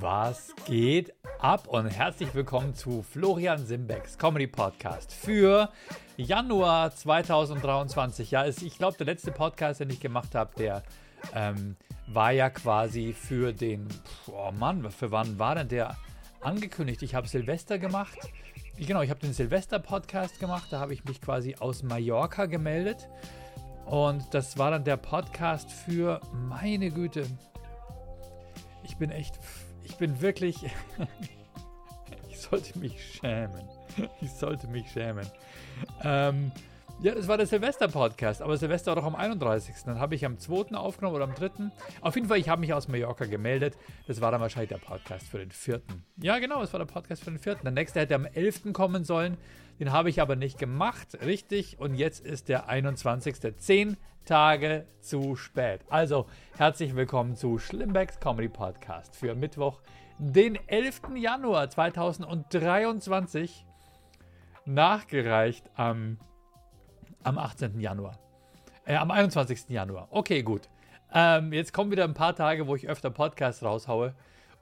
[0.00, 5.70] Was geht ab und herzlich willkommen zu Florian Simbecks Comedy Podcast für
[6.16, 8.30] Januar 2023.
[8.30, 10.84] Ja, ich glaube, der letzte Podcast, den ich gemacht habe, der
[11.34, 11.76] ähm,
[12.06, 13.88] war ja quasi für den,
[14.28, 15.96] oh Mann, für wann war denn der
[16.42, 17.02] angekündigt?
[17.02, 18.18] Ich habe Silvester gemacht.
[18.76, 20.68] Genau, ich habe den Silvester-Podcast gemacht.
[20.70, 23.08] Da habe ich mich quasi aus Mallorca gemeldet.
[23.84, 27.26] Und das war dann der Podcast für, meine Güte,
[28.84, 29.38] ich bin echt
[29.88, 30.56] ich bin wirklich.
[32.28, 33.68] ich sollte mich schämen.
[34.20, 35.26] Ich sollte mich schämen.
[36.02, 36.52] Ähm,
[37.00, 39.74] ja, das war der Silvester-Podcast, aber Silvester war doch am 31.
[39.84, 40.74] Dann habe ich am 2.
[40.74, 41.70] aufgenommen oder am 3.
[42.00, 43.76] Auf jeden Fall, ich habe mich aus Mallorca gemeldet.
[44.08, 45.80] Das war dann wahrscheinlich der Podcast für den 4.
[46.20, 47.56] Ja, genau, das war der Podcast für den 4.
[47.56, 48.72] Der nächste hätte am 11.
[48.72, 49.36] kommen sollen.
[49.78, 51.16] Den habe ich aber nicht gemacht.
[51.24, 51.78] Richtig.
[51.78, 53.56] Und jetzt ist der 21.
[53.58, 55.82] Zehn Tage zu spät.
[55.88, 56.26] Also,
[56.56, 59.80] herzlich willkommen zu Schlimmbecks Comedy Podcast für Mittwoch,
[60.18, 61.02] den 11.
[61.14, 63.64] Januar 2023.
[64.66, 66.18] Nachgereicht am,
[67.22, 67.78] am 18.
[67.80, 68.18] Januar.
[68.84, 69.68] Äh, am 21.
[69.68, 70.08] Januar.
[70.10, 70.68] Okay, gut.
[71.12, 74.14] Ähm, jetzt kommen wieder ein paar Tage, wo ich öfter Podcasts raushaue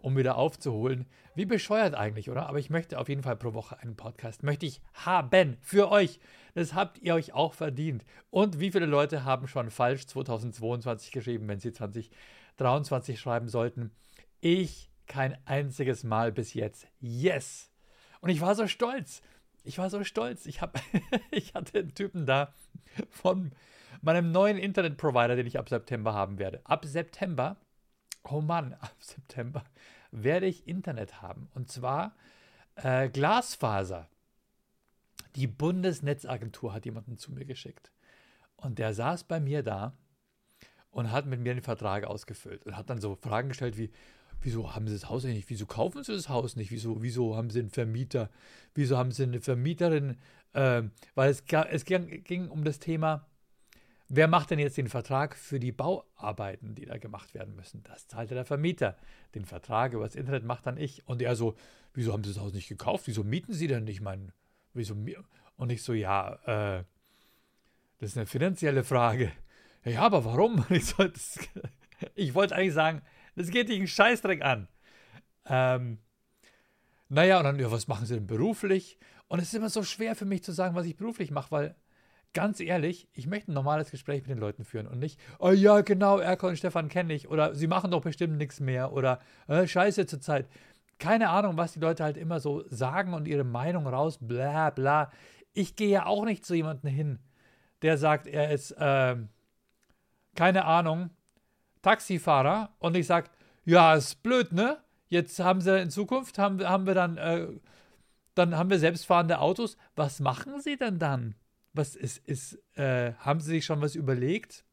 [0.07, 1.07] um wieder aufzuholen.
[1.35, 2.49] Wie bescheuert eigentlich, oder?
[2.49, 4.45] Aber ich möchte auf jeden Fall pro Woche einen Podcast.
[4.45, 6.21] Möchte ich haben für euch.
[6.55, 8.05] Das habt ihr euch auch verdient.
[8.31, 13.91] Und wie viele Leute haben schon falsch 2022 geschrieben, wenn sie 2023 schreiben sollten?
[14.41, 16.87] Ich kein einziges Mal bis jetzt.
[17.01, 17.73] Yes!
[18.21, 19.23] Und ich war so stolz.
[19.67, 20.47] Ich war so stolz.
[20.47, 20.81] Ich, hab,
[21.31, 22.53] ich hatte einen Typen da
[23.11, 23.53] von
[24.01, 26.61] meinem neuen Internetprovider, den ich ab September haben werde.
[26.65, 27.57] Ab September
[28.33, 29.65] oh Mann, ab September
[30.11, 31.49] werde ich Internet haben.
[31.55, 32.15] Und zwar
[32.77, 34.09] äh, Glasfaser.
[35.35, 37.93] Die Bundesnetzagentur hat jemanden zu mir geschickt.
[38.57, 39.93] Und der saß bei mir da
[40.91, 43.93] und hat mit mir den Vertrag ausgefüllt und hat dann so Fragen gestellt wie,
[44.41, 45.49] wieso haben Sie das Haus nicht?
[45.51, 46.71] Wieso kaufen Sie das Haus nicht?
[46.71, 48.31] Wieso, wieso haben Sie einen Vermieter?
[48.75, 50.17] Wieso haben Sie eine Vermieterin?
[50.53, 50.83] Äh,
[51.15, 53.27] weil es, es ging, ging um das Thema,
[54.09, 57.83] Wer macht denn jetzt den Vertrag für die Bauarbeiten, die da gemacht werden müssen?
[57.83, 58.97] Das zahlt ja der Vermieter.
[59.35, 61.07] Den Vertrag über das Internet macht dann ich.
[61.09, 61.57] Und er so,
[61.93, 63.09] wieso haben Sie das Haus nicht gekauft?
[63.09, 64.01] Wieso mieten Sie denn nicht?
[64.01, 64.33] Mein,
[64.75, 64.95] wieso?
[65.57, 66.35] Und ich so, ja,
[66.79, 66.85] äh,
[67.99, 69.33] das ist eine finanzielle Frage.
[69.85, 70.65] Ja, aber warum?
[70.71, 70.95] Ich,
[72.15, 73.03] ich wollte eigentlich sagen,
[73.37, 74.69] das geht dich einen Scheißdreck an.
[75.45, 75.99] Ähm,
[77.09, 78.99] naja, und dann, ja, was machen Sie denn beruflich?
[79.29, 81.77] Und es ist immer so schwer für mich zu sagen, was ich beruflich mache, weil
[82.33, 85.81] ganz ehrlich, ich möchte ein normales Gespräch mit den Leuten führen und nicht, oh ja,
[85.81, 89.67] genau, Erko und Stefan kenne ich oder sie machen doch bestimmt nichts mehr oder äh,
[89.67, 90.47] scheiße zur Zeit.
[90.99, 95.11] Keine Ahnung, was die Leute halt immer so sagen und ihre Meinung raus, bla bla.
[95.55, 97.19] Ich gehe ja auch nicht zu jemandem hin,
[97.83, 99.17] der sagt, er ist, äh,
[100.35, 101.11] keine Ahnung,
[101.87, 103.31] Taxifahrer und ich sage,
[103.65, 104.83] ja, ist blöd, ne?
[105.07, 107.47] Jetzt haben sie in Zukunft, haben, haben wir dann, äh,
[108.35, 109.77] dann haben wir selbstfahrende Autos.
[109.95, 111.37] Was machen sie denn dann?
[111.75, 114.65] Was ist, ist äh, haben Sie sich schon was überlegt?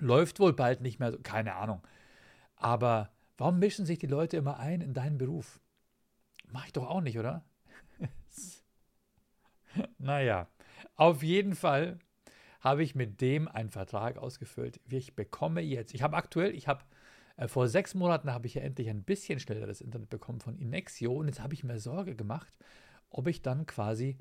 [0.00, 1.80] Läuft wohl bald nicht mehr keine Ahnung.
[2.56, 5.60] Aber warum mischen sich die Leute immer ein in deinen Beruf?
[6.50, 7.42] Mach ich doch auch nicht, oder?
[9.98, 10.46] naja,
[10.94, 11.98] auf jeden Fall
[12.60, 14.80] habe ich mit dem einen Vertrag ausgefüllt.
[14.90, 16.84] Ich bekomme jetzt, ich habe aktuell, ich habe
[17.36, 20.56] äh, vor sechs Monaten habe ich ja endlich ein bisschen schneller das Internet bekommen von
[20.56, 22.52] Inexio und jetzt habe ich mir Sorge gemacht,
[23.10, 24.18] ob ich dann quasi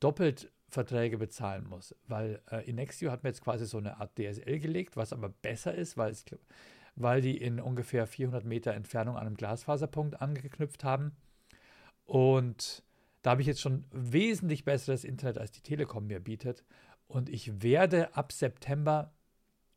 [0.00, 4.58] doppelt Verträge bezahlen muss, weil äh, Inexio hat mir jetzt quasi so eine Art DSL
[4.58, 6.24] gelegt, was aber besser ist, weil, es,
[6.96, 11.12] weil die in ungefähr 400 Meter Entfernung an einem Glasfaserpunkt angeknüpft haben.
[12.04, 12.82] Und
[13.22, 16.64] da habe ich jetzt schon wesentlich besseres Internet, als die Telekom mir bietet.
[17.06, 19.12] Und ich werde ab September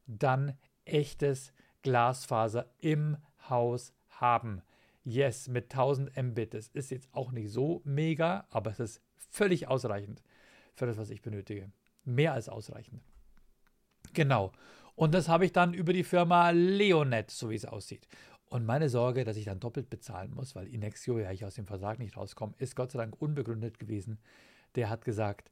[0.08, 1.54] dann echtes
[1.84, 3.18] Glasfaser im
[3.50, 4.62] Haus haben.
[5.04, 6.54] Yes, mit 1000 Mbit.
[6.54, 10.22] Das ist jetzt auch nicht so mega, aber es ist völlig ausreichend
[10.74, 11.72] für das, was ich benötige.
[12.04, 13.02] Mehr als ausreichend.
[14.14, 14.52] Genau.
[14.96, 18.08] Und das habe ich dann über die Firma Leonet, so wie es aussieht.
[18.50, 21.68] Und meine Sorge, dass ich dann doppelt bezahlen muss, weil Inexio ja ich aus dem
[21.68, 24.20] Vertrag nicht rauskomme, ist Gott sei Dank unbegründet gewesen.
[24.76, 25.52] Der hat gesagt,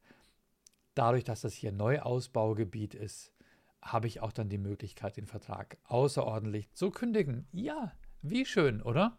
[0.98, 3.34] dadurch, dass das hier Neuausbaugebiet ist,
[3.82, 7.48] habe ich auch dann die Möglichkeit, den Vertrag außerordentlich zu kündigen.
[7.52, 9.18] Ja, wie schön, oder?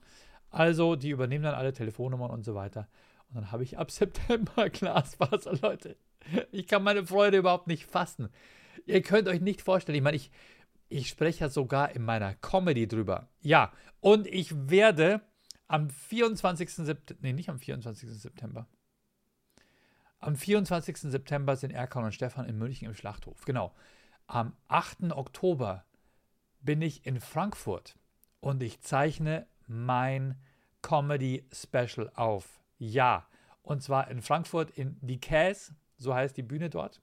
[0.50, 2.88] Also, die übernehmen dann alle Telefonnummern und so weiter.
[3.28, 5.96] Und dann habe ich ab September Glasfaser, Leute.
[6.50, 8.28] Ich kann meine Freude überhaupt nicht fassen.
[8.86, 10.30] Ihr könnt euch nicht vorstellen, ich meine, ich,
[10.88, 13.28] ich spreche ja sogar in meiner Comedy drüber.
[13.40, 15.20] Ja, und ich werde
[15.68, 16.70] am 24.
[16.70, 18.08] September, nee, nicht am 24.
[18.10, 18.66] September.
[20.20, 20.96] Am 24.
[20.98, 23.44] September sind Erkan und Stefan in München im Schlachthof.
[23.44, 23.72] Genau.
[24.26, 25.12] Am 8.
[25.12, 25.84] Oktober
[26.60, 27.96] bin ich in Frankfurt
[28.40, 30.36] und ich zeichne mein
[30.82, 32.60] Comedy Special auf.
[32.78, 33.26] Ja.
[33.62, 37.00] Und zwar in Frankfurt in die Käs, so heißt die Bühne dort.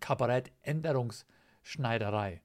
[0.00, 2.42] Kabarett Änderungsschneiderei.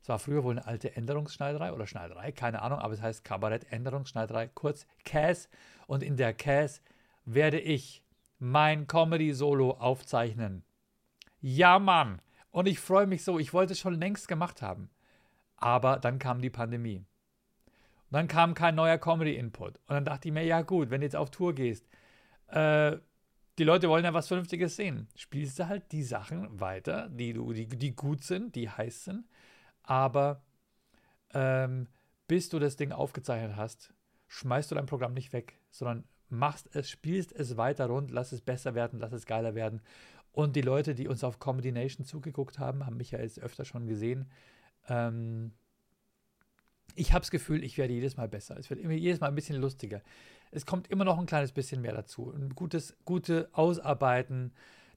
[0.00, 3.70] Es war früher wohl eine alte Änderungsschneiderei oder Schneiderei, keine Ahnung, aber es heißt Kabarett
[3.72, 5.48] Änderungsschneiderei, kurz Käs.
[5.86, 6.82] Und in der Käs
[7.24, 8.03] werde ich
[8.44, 10.64] mein Comedy-Solo aufzeichnen.
[11.40, 12.20] Ja, Mann!
[12.50, 14.90] Und ich freue mich so, ich wollte es schon längst gemacht haben.
[15.56, 16.98] Aber dann kam die Pandemie.
[16.98, 17.06] Und
[18.10, 19.78] dann kam kein neuer Comedy-Input.
[19.78, 21.88] Und dann dachte ich mir, ja gut, wenn du jetzt auf Tour gehst,
[22.48, 22.98] äh,
[23.56, 25.08] die Leute wollen ja was Vernünftiges sehen.
[25.16, 29.24] Spielst du halt die Sachen weiter, die, die, die gut sind, die heiß sind.
[29.84, 30.42] Aber
[31.32, 31.88] ähm,
[32.28, 33.94] bis du das Ding aufgezeichnet hast,
[34.28, 36.04] schmeißt du dein Programm nicht weg, sondern
[36.34, 39.80] machst es, spielst es weiter rund, lass es besser werden, lass es geiler werden.
[40.32, 43.64] Und die Leute, die uns auf Comedy Nation zugeguckt haben, haben mich ja jetzt öfter
[43.64, 44.30] schon gesehen.
[44.88, 45.52] Ähm,
[46.96, 48.56] ich habe das Gefühl, ich werde jedes Mal besser.
[48.58, 50.02] Es wird immer jedes Mal ein bisschen lustiger
[50.54, 52.32] es kommt immer noch ein kleines bisschen mehr dazu.
[52.32, 54.52] Ein gutes, gute Ausarbeiten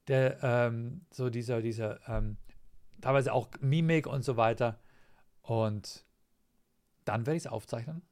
[0.06, 2.36] der, ähm, so dieser, dieser, ähm,
[3.00, 4.78] teilweise auch Mimik und so weiter.
[5.42, 6.04] Und
[7.04, 8.02] dann werde ich es aufzeichnen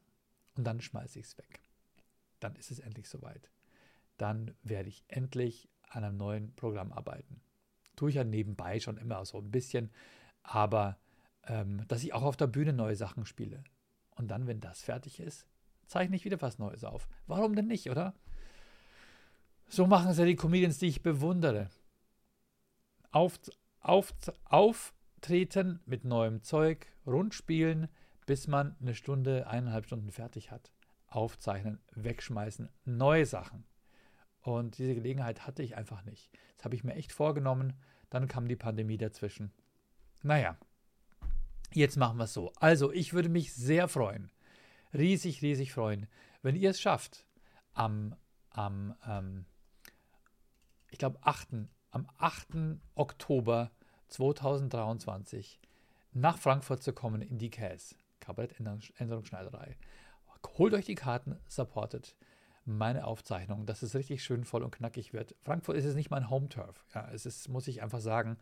[0.55, 1.61] und dann schmeiße ich es weg.
[2.39, 3.49] Dann ist es endlich soweit.
[4.17, 7.41] Dann werde ich endlich an einem neuen Programm arbeiten.
[7.95, 9.91] Tue ich ja nebenbei schon immer so ein bisschen,
[10.43, 10.97] aber
[11.43, 13.63] ähm, dass ich auch auf der Bühne neue Sachen spiele.
[14.15, 15.47] Und dann, wenn das fertig ist,
[15.87, 17.07] zeichne ich wieder was Neues auf.
[17.27, 18.13] Warum denn nicht, oder?
[19.67, 21.69] So machen es ja die Comedians, die ich bewundere.
[23.11, 23.39] Auf,
[23.79, 24.13] auf,
[24.45, 27.87] auftreten mit neuem Zeug, rundspielen,
[28.25, 30.71] bis man eine Stunde, eineinhalb Stunden fertig hat.
[31.07, 33.65] Aufzeichnen, wegschmeißen, neue Sachen.
[34.41, 36.29] Und diese Gelegenheit hatte ich einfach nicht.
[36.55, 37.73] Das habe ich mir echt vorgenommen.
[38.09, 39.51] Dann kam die Pandemie dazwischen.
[40.23, 40.57] Naja,
[41.73, 42.51] jetzt machen wir es so.
[42.55, 44.31] Also, ich würde mich sehr freuen,
[44.93, 46.07] riesig, riesig freuen,
[46.41, 47.25] wenn ihr es schafft,
[47.73, 48.15] am,
[48.49, 49.45] am ähm,
[50.89, 51.49] ich glaube, 8.,
[51.91, 52.79] am 8.
[52.95, 53.71] Oktober
[54.07, 55.59] 2023
[56.13, 59.77] nach Frankfurt zu kommen in die CAS, Kabarett-Änderungsschneiderei.
[60.57, 62.15] Holt euch die Karten, supportet
[62.67, 65.35] meine Aufzeichnung, dass es richtig schön voll und knackig wird.
[65.43, 66.85] Frankfurt ist es nicht mein Home-Turf.
[66.93, 68.37] Ja, es ist, muss ich einfach sagen.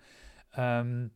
[0.55, 1.11] Ähm,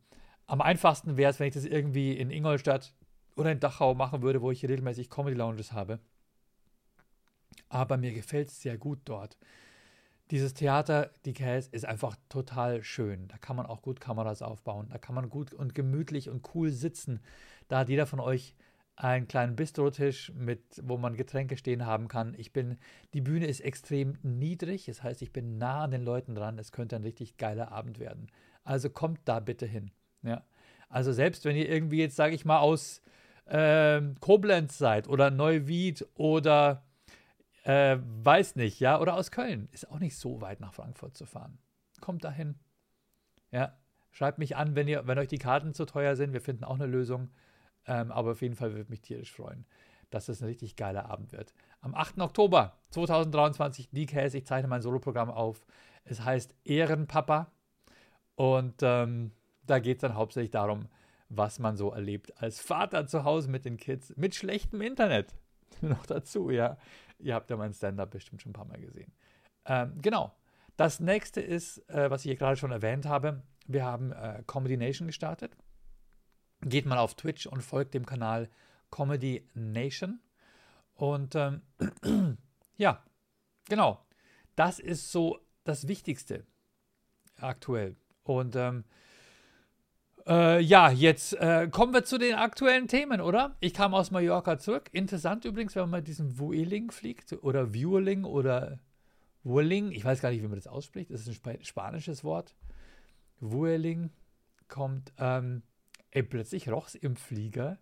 [0.46, 2.94] am einfachsten wäre es, wenn ich das irgendwie in Ingolstadt
[3.36, 5.98] oder in Dachau machen würde, wo ich regelmäßig Comedy Lounges habe.
[7.68, 9.36] Aber mir gefällt es sehr gut dort.
[10.30, 13.26] Dieses Theater, die Käse, ist einfach total schön.
[13.26, 14.88] Da kann man auch gut Kameras aufbauen.
[14.90, 17.20] Da kann man gut und gemütlich und cool sitzen.
[17.66, 18.54] Da hat jeder von euch
[19.02, 22.34] einen kleinen Bistrotisch, mit, wo man Getränke stehen haben kann.
[22.36, 22.76] Ich bin,
[23.14, 26.58] die Bühne ist extrem niedrig, das heißt, ich bin nah an den Leuten dran.
[26.58, 28.26] Es könnte ein richtig geiler Abend werden.
[28.62, 29.90] Also kommt da bitte hin.
[30.22, 30.44] Ja.
[30.90, 33.00] Also selbst wenn ihr irgendwie jetzt, sage ich mal, aus
[33.46, 36.84] äh, Koblenz seid oder Neuwied oder
[37.64, 41.24] äh, weiß nicht, ja, oder aus Köln, ist auch nicht so weit nach Frankfurt zu
[41.24, 41.58] fahren.
[42.00, 42.56] Kommt dahin.
[43.50, 43.78] Ja,
[44.10, 46.34] schreibt mich an, wenn ihr, wenn euch die Karten zu teuer sind.
[46.34, 47.30] Wir finden auch eine Lösung.
[47.90, 49.66] Ähm, aber auf jeden Fall würde mich tierisch freuen,
[50.10, 51.52] dass es ein richtig geiler Abend wird.
[51.80, 52.20] Am 8.
[52.20, 55.66] Oktober 2023, die Käse, ich zeichne mein Soloprogramm auf.
[56.04, 57.50] Es heißt Ehrenpapa.
[58.36, 59.32] Und ähm,
[59.66, 60.86] da geht es dann hauptsächlich darum,
[61.28, 65.34] was man so erlebt als Vater zu Hause mit den Kids, mit schlechtem Internet.
[65.80, 66.78] Noch dazu, ja.
[67.18, 69.12] Ihr habt ja mein Stand-up bestimmt schon ein paar Mal gesehen.
[69.66, 70.32] Ähm, genau.
[70.76, 74.76] Das nächste ist, äh, was ich hier gerade schon erwähnt habe, wir haben äh, Comedy
[74.76, 75.56] Nation gestartet.
[76.62, 78.48] Geht mal auf Twitch und folgt dem Kanal
[78.90, 80.20] Comedy Nation.
[80.94, 81.62] Und ähm,
[82.76, 83.02] ja,
[83.68, 84.04] genau.
[84.56, 86.44] Das ist so das Wichtigste
[87.36, 87.96] aktuell.
[88.24, 88.84] Und ähm,
[90.26, 93.56] äh, ja, jetzt äh, kommen wir zu den aktuellen Themen, oder?
[93.60, 94.90] Ich kam aus Mallorca zurück.
[94.92, 98.78] Interessant übrigens, wenn man mit diesem Vueling fliegt oder Vueling oder
[99.42, 99.92] Vueling.
[99.92, 101.10] Ich weiß gar nicht, wie man das ausspricht.
[101.10, 102.54] Das ist ein Sp spanisches Wort.
[103.40, 104.10] Vueling
[104.68, 105.12] kommt.
[105.18, 105.62] Ähm,
[106.10, 107.78] ey, plötzlich roch es im Flieger.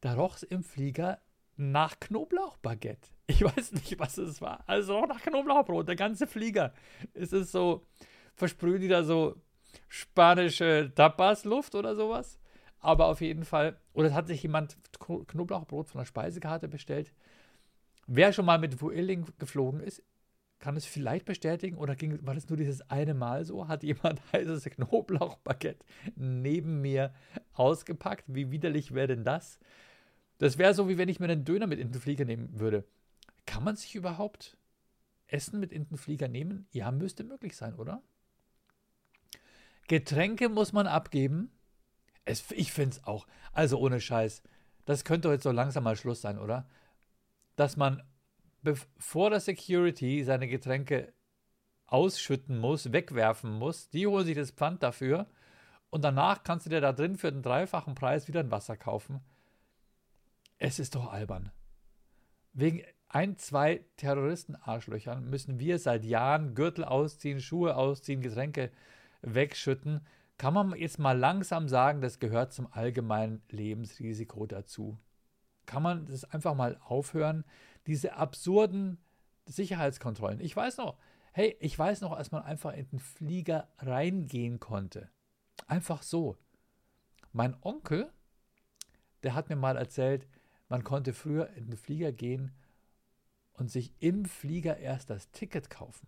[0.00, 1.20] Da roch es im Flieger
[1.56, 3.10] nach Knoblauchbaguette.
[3.26, 4.64] Ich weiß nicht, was es war.
[4.66, 6.72] Also auch nach Knoblauchbrot, der ganze Flieger.
[7.14, 7.86] Es ist so,
[8.34, 9.36] versprühen die da so
[9.88, 12.38] spanische Tapas-Luft oder sowas.
[12.80, 17.12] Aber auf jeden Fall, oder hat sich jemand Knoblauchbrot von der Speisekarte bestellt.
[18.06, 20.02] Wer schon mal mit Vueling geflogen ist,
[20.58, 23.68] kann es vielleicht bestätigen oder ging, war das nur dieses eine Mal so?
[23.68, 25.84] Hat jemand heißes Knoblauchbaguette
[26.16, 27.14] neben mir
[27.52, 28.24] ausgepackt?
[28.26, 29.58] Wie widerlich wäre denn das?
[30.38, 32.84] Das wäre so, wie wenn ich mir einen Döner mit in den Flieger nehmen würde.
[33.46, 34.56] Kann man sich überhaupt
[35.26, 36.66] Essen mit in den Flieger nehmen?
[36.70, 38.02] Ja, müsste möglich sein, oder?
[39.88, 41.50] Getränke muss man abgeben.
[42.24, 43.26] Es, ich finde es auch.
[43.52, 44.42] Also ohne Scheiß.
[44.84, 46.68] Das könnte heute so langsam mal Schluss sein, oder?
[47.56, 48.02] Dass man
[48.62, 51.12] bevor der Security seine Getränke
[51.86, 53.88] ausschütten muss, wegwerfen muss.
[53.90, 55.26] Die holen sich das Pfand dafür
[55.90, 59.20] und danach kannst du dir da drin für den dreifachen Preis wieder ein Wasser kaufen.
[60.58, 61.50] Es ist doch albern.
[62.52, 68.70] Wegen ein, zwei Terroristen-Arschlöchern müssen wir seit Jahren Gürtel ausziehen, Schuhe ausziehen, Getränke
[69.22, 70.06] wegschütten.
[70.36, 74.98] Kann man jetzt mal langsam sagen, das gehört zum allgemeinen Lebensrisiko dazu?
[75.64, 77.44] Kann man das einfach mal aufhören?
[77.88, 78.98] Diese absurden
[79.46, 80.40] Sicherheitskontrollen.
[80.40, 80.98] Ich weiß noch,
[81.32, 85.10] hey, ich weiß noch, als man einfach in den Flieger reingehen konnte.
[85.66, 86.36] Einfach so.
[87.32, 88.12] Mein Onkel,
[89.22, 90.28] der hat mir mal erzählt,
[90.68, 92.52] man konnte früher in den Flieger gehen
[93.54, 96.06] und sich im Flieger erst das Ticket kaufen.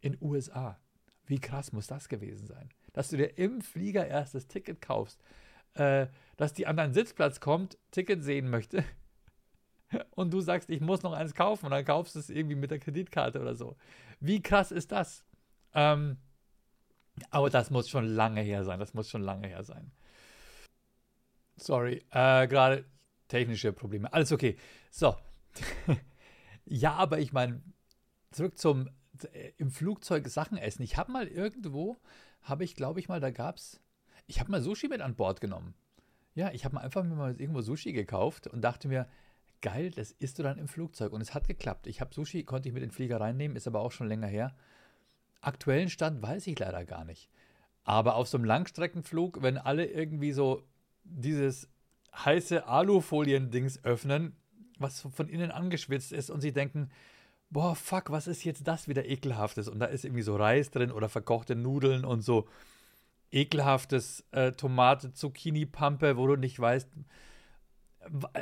[0.00, 0.78] In USA.
[1.26, 2.68] Wie krass muss das gewesen sein?
[2.92, 5.20] Dass du dir im Flieger erst das Ticket kaufst,
[5.74, 8.84] äh, dass die an deinen Sitzplatz kommt, Ticket sehen möchte
[10.10, 12.70] und du sagst, ich muss noch eins kaufen und dann kaufst du es irgendwie mit
[12.70, 13.76] der Kreditkarte oder so.
[14.20, 15.24] Wie krass ist das?
[15.74, 16.18] Ähm,
[17.30, 18.78] aber das muss schon lange her sein.
[18.78, 19.90] Das muss schon lange her sein.
[21.56, 22.84] Sorry, äh, gerade
[23.28, 24.12] technische Probleme.
[24.12, 24.56] Alles okay.
[24.90, 25.16] So.
[26.64, 27.62] ja, aber ich meine,
[28.30, 28.90] zurück zum
[29.32, 30.82] äh, im Flugzeug Sachen essen.
[30.82, 31.96] Ich habe mal irgendwo,
[32.42, 33.80] habe ich, glaube ich mal, da gab es,
[34.26, 35.74] ich habe mal Sushi mit an Bord genommen.
[36.34, 39.08] Ja, ich habe mal einfach mir mal irgendwo Sushi gekauft und dachte mir,
[39.60, 41.12] geil, das isst du dann im Flugzeug.
[41.12, 41.86] Und es hat geklappt.
[41.86, 44.26] Ich habe Sushi, konnte ich mit in den Flieger reinnehmen, ist aber auch schon länger
[44.26, 44.54] her.
[45.40, 47.28] Aktuellen Stand weiß ich leider gar nicht.
[47.84, 50.62] Aber auf so einem Langstreckenflug, wenn alle irgendwie so
[51.04, 51.68] dieses
[52.14, 54.34] heiße Alufolien-Dings öffnen,
[54.78, 56.90] was von innen angeschwitzt ist und sie denken,
[57.50, 59.68] boah, fuck, was ist jetzt das wieder ekelhaftes?
[59.68, 62.48] Und da ist irgendwie so Reis drin oder verkochte Nudeln und so
[63.30, 66.88] ekelhaftes äh, Tomate, Zucchini, Pampe, wo du nicht weißt.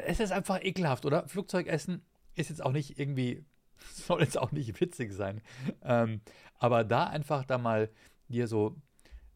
[0.07, 1.27] Es ist einfach ekelhaft, oder?
[1.29, 2.03] Flugzeugessen
[2.35, 3.45] ist jetzt auch nicht irgendwie
[3.93, 5.41] soll jetzt auch nicht witzig sein.
[5.83, 6.21] Ähm,
[6.59, 7.91] aber da einfach da mal
[8.29, 8.77] dir so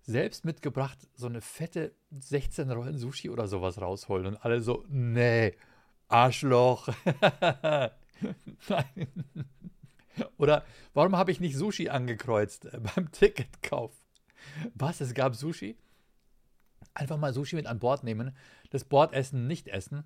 [0.02, 5.54] selbst mitgebracht so eine fette 16 Rollen Sushi oder sowas rausholen und alle so, nee,
[6.08, 6.88] Arschloch.
[8.68, 9.08] Nein.
[10.38, 13.92] Oder warum habe ich nicht Sushi angekreuzt äh, beim Ticketkauf?
[14.74, 15.00] Was?
[15.00, 15.76] Es gab Sushi?
[16.94, 18.34] Einfach mal Sushi mit an Bord nehmen,
[18.70, 20.04] das Bordessen nicht essen.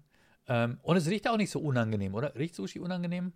[0.48, 2.34] Ähm, und es riecht auch nicht so unangenehm, oder?
[2.34, 3.32] Riecht Sushi unangenehm?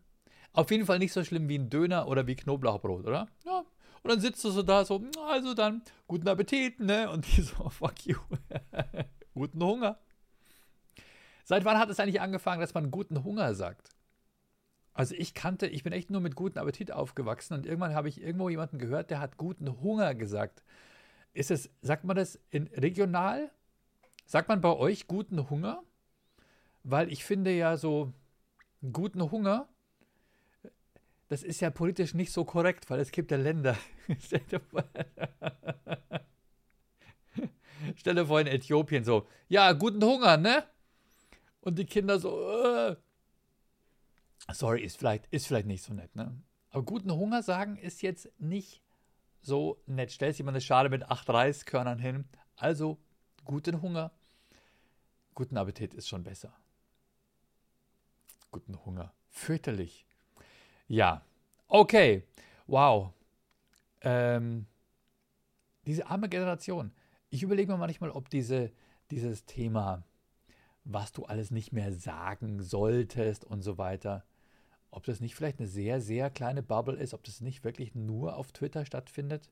[0.52, 3.28] Auf jeden Fall nicht so schlimm wie ein Döner oder wie Knoblauchbrot, oder?
[3.44, 3.64] Ja.
[4.02, 7.10] Und dann sitzt du so da, so, also dann, guten Appetit, ne?
[7.10, 8.16] Und die so, fuck you.
[9.34, 9.98] guten Hunger.
[11.44, 13.90] Seit wann hat es eigentlich angefangen, dass man guten Hunger sagt?
[14.92, 18.20] Also ich kannte, ich bin echt nur mit guten Appetit aufgewachsen und irgendwann habe ich
[18.20, 20.64] irgendwo jemanden gehört, der hat guten Hunger gesagt.
[21.34, 23.50] Ist es, sagt man das in regional?
[24.24, 25.82] Sagt man bei euch guten Hunger?
[26.88, 28.12] Weil ich finde ja so
[28.92, 29.68] guten Hunger
[31.28, 33.76] das ist ja politisch nicht so korrekt, weil es gibt ja Länder.
[37.96, 40.64] Stell dir vor in Äthiopien so, ja, guten Hunger, ne?
[41.60, 42.96] Und die Kinder so, äh.
[44.52, 46.40] sorry, ist vielleicht, ist vielleicht nicht so nett, ne?
[46.70, 48.82] Aber guten Hunger sagen ist jetzt nicht
[49.40, 50.12] so nett.
[50.12, 52.28] Stellst jemand eine Schale mit acht Reiskörnern hin.
[52.56, 52.98] Also,
[53.44, 54.12] guten Hunger.
[55.34, 56.56] Guten Appetit ist schon besser.
[58.56, 59.12] Guten Hunger.
[59.28, 60.06] Fürchterlich.
[60.88, 61.20] Ja,
[61.68, 62.22] okay.
[62.66, 63.12] Wow.
[64.00, 64.64] Ähm,
[65.84, 66.90] diese arme Generation.
[67.28, 68.72] Ich überlege mir manchmal, ob diese,
[69.10, 70.04] dieses Thema,
[70.84, 74.24] was du alles nicht mehr sagen solltest und so weiter,
[74.90, 78.36] ob das nicht vielleicht eine sehr, sehr kleine Bubble ist, ob das nicht wirklich nur
[78.36, 79.50] auf Twitter stattfindet.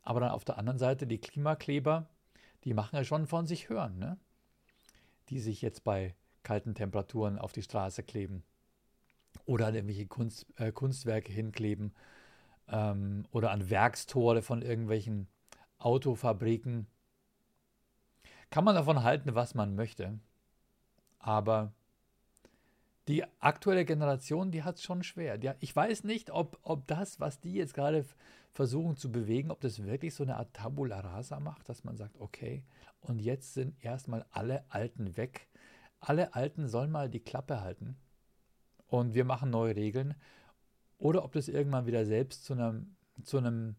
[0.00, 2.08] Aber dann auf der anderen Seite die Klimakleber,
[2.64, 4.16] die machen ja schon von sich hören, ne?
[5.28, 6.14] die sich jetzt bei
[6.48, 8.42] kalten Temperaturen auf die Straße kleben
[9.44, 11.92] oder an irgendwelche Kunst, äh, Kunstwerke hinkleben
[12.68, 15.28] ähm, oder an Werkstore von irgendwelchen
[15.76, 16.86] Autofabriken.
[18.48, 20.18] Kann man davon halten, was man möchte.
[21.18, 21.74] Aber
[23.08, 25.36] die aktuelle Generation, die hat es schon schwer.
[25.36, 28.06] Die, ich weiß nicht, ob, ob das, was die jetzt gerade
[28.54, 32.18] versuchen zu bewegen, ob das wirklich so eine Art Tabula rasa macht, dass man sagt,
[32.18, 32.64] okay,
[33.02, 35.47] und jetzt sind erstmal alle Alten weg.
[36.00, 37.96] Alle Alten sollen mal die Klappe halten
[38.86, 40.14] und wir machen neue Regeln.
[40.98, 43.76] Oder ob das irgendwann wieder selbst zu einem, zu einem,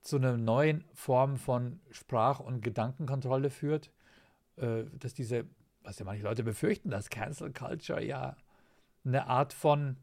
[0.00, 3.92] zu einer neuen Form von Sprach- und Gedankenkontrolle führt,
[4.56, 5.46] äh, dass diese,
[5.82, 8.36] was ja manche Leute befürchten, dass Cancel Culture ja
[9.04, 9.96] eine Art von,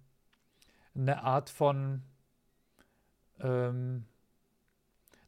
[0.96, 2.04] eine Art von,
[3.40, 4.06] ähm,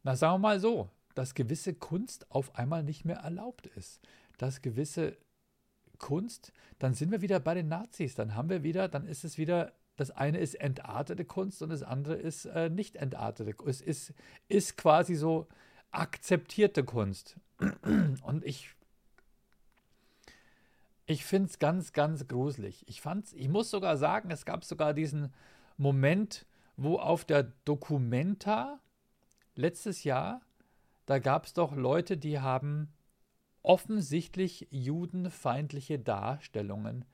[0.04, 4.02] na sagen wir mal so, dass gewisse Kunst auf einmal nicht mehr erlaubt ist,
[4.38, 5.18] dass gewisse
[6.02, 8.16] Kunst, dann sind wir wieder bei den Nazis.
[8.16, 11.84] Dann haben wir wieder, dann ist es wieder das eine ist entartete Kunst und das
[11.84, 13.54] andere ist äh, nicht entartete.
[13.68, 14.14] Es ist,
[14.48, 15.48] ist quasi so
[15.92, 17.36] akzeptierte Kunst.
[18.24, 18.74] Und ich,
[21.06, 22.84] ich finde es ganz, ganz gruselig.
[22.88, 25.34] Ich, fand's, ich muss sogar sagen, es gab sogar diesen
[25.78, 26.46] Moment,
[26.78, 28.80] wo auf der Documenta
[29.56, 30.42] letztes Jahr,
[31.06, 32.92] da gab es doch Leute, die haben
[33.64, 37.06] offensichtlich judenfeindliche Darstellungen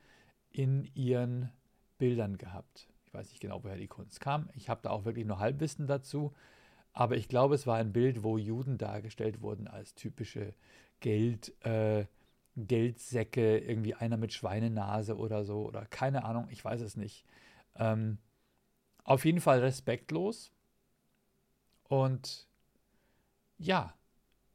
[0.49, 1.51] in ihren
[1.97, 2.87] Bildern gehabt.
[3.05, 4.49] Ich weiß nicht genau, woher die Kunst kam.
[4.53, 6.33] Ich habe da auch wirklich nur Halbwissen dazu.
[6.93, 10.53] Aber ich glaube, es war ein Bild, wo Juden dargestellt wurden als typische
[10.99, 12.05] Geld, äh,
[12.55, 17.23] Geldsäcke, irgendwie einer mit Schweinenase oder so, oder keine Ahnung, ich weiß es nicht.
[17.75, 18.17] Ähm,
[19.03, 20.51] auf jeden Fall respektlos.
[21.83, 22.47] Und
[23.57, 23.93] ja,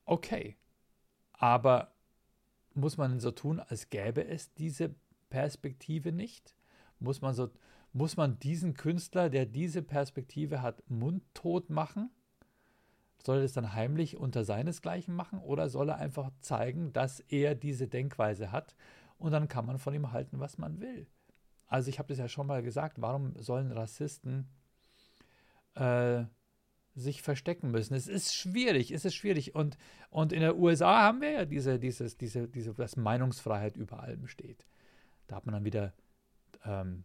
[0.04, 0.56] okay.
[1.42, 1.90] Aber
[2.72, 4.94] muss man so tun, als gäbe es diese
[5.28, 6.54] Perspektive nicht?
[7.00, 7.50] Muss man, so,
[7.92, 12.10] muss man diesen Künstler, der diese Perspektive hat, mundtot machen?
[13.24, 17.56] Soll er das dann heimlich unter seinesgleichen machen oder soll er einfach zeigen, dass er
[17.56, 18.76] diese Denkweise hat
[19.18, 21.08] und dann kann man von ihm halten, was man will?
[21.66, 24.46] Also ich habe das ja schon mal gesagt, warum sollen Rassisten
[25.74, 26.22] äh,
[26.94, 27.94] sich verstecken müssen?
[27.94, 29.54] Es ist schwierig, es ist schwierig.
[29.54, 29.78] Und,
[30.10, 34.26] und in den USA haben wir ja diese, dieses, diese, diese, dass Meinungsfreiheit über allem
[34.28, 34.66] steht.
[35.26, 35.92] Da hat man dann wieder
[36.64, 37.04] ähm,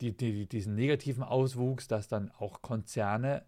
[0.00, 3.44] die, die, diesen negativen Auswuchs, dass dann auch Konzerne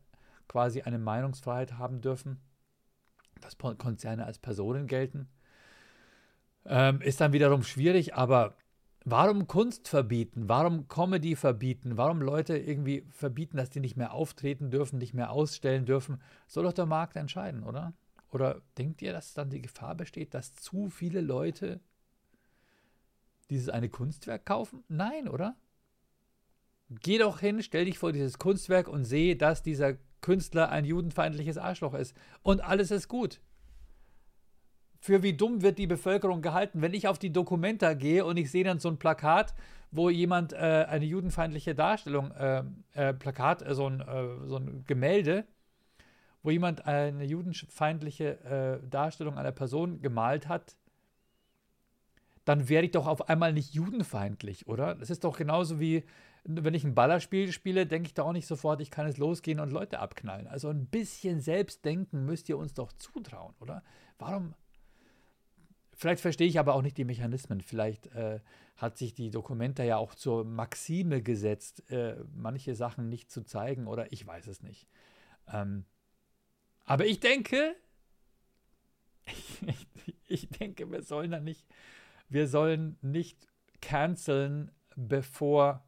[0.48, 2.40] quasi eine Meinungsfreiheit haben dürfen,
[3.40, 5.28] dass Konzerne als Personen gelten.
[6.64, 8.56] Ähm, ist dann wiederum schwierig, aber
[9.10, 10.48] warum Kunst verbieten?
[10.48, 11.96] Warum Comedy verbieten?
[11.96, 16.20] Warum Leute irgendwie verbieten, dass die nicht mehr auftreten dürfen, nicht mehr ausstellen dürfen?
[16.46, 17.94] Soll doch der Markt entscheiden, oder?
[18.30, 21.80] Oder denkt ihr, dass dann die Gefahr besteht, dass zu viele Leute
[23.50, 24.84] dieses eine Kunstwerk kaufen?
[24.88, 25.56] Nein, oder?
[26.90, 31.58] Geh doch hin, stell dich vor dieses Kunstwerk und sehe, dass dieser Künstler ein judenfeindliches
[31.58, 32.14] Arschloch ist.
[32.42, 33.40] Und alles ist gut.
[35.08, 38.50] Für wie dumm wird die Bevölkerung gehalten, wenn ich auf die Dokumenta gehe und ich
[38.50, 39.54] sehe dann so ein Plakat,
[39.90, 44.84] wo jemand äh, eine judenfeindliche Darstellung, äh, äh, Plakat, äh, so, ein, äh, so ein
[44.86, 45.46] Gemälde,
[46.42, 50.76] wo jemand eine judenfeindliche äh, Darstellung einer Person gemalt hat,
[52.44, 54.94] dann werde ich doch auf einmal nicht judenfeindlich, oder?
[54.94, 56.04] Das ist doch genauso wie,
[56.44, 59.58] wenn ich ein Ballerspiel spiele, denke ich da auch nicht sofort, ich kann es losgehen
[59.58, 60.46] und Leute abknallen.
[60.48, 63.82] Also ein bisschen Selbstdenken müsst ihr uns doch zutrauen, oder?
[64.18, 64.52] Warum?
[65.98, 67.60] Vielleicht verstehe ich aber auch nicht die Mechanismen.
[67.60, 68.40] Vielleicht äh,
[68.76, 73.86] hat sich die Dokumenta ja auch zur Maxime gesetzt, äh, manche Sachen nicht zu zeigen
[73.86, 74.88] oder ich weiß es nicht.
[75.52, 75.84] Ähm,
[76.84, 77.74] aber ich denke,
[80.28, 81.66] ich, denke, wir sollen da nicht
[82.28, 83.48] wir sollen nicht
[83.80, 85.84] canceln, bevor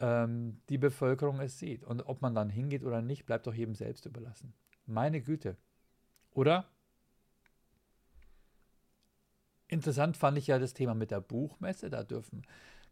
[0.00, 1.84] ähm, die Bevölkerung es sieht.
[1.84, 4.54] Und ob man dann hingeht oder nicht, bleibt doch jedem selbst überlassen.
[4.86, 5.56] Meine Güte.
[6.32, 6.68] Oder?
[9.74, 11.90] Interessant fand ich ja das Thema mit der Buchmesse.
[11.90, 12.42] Da dürfen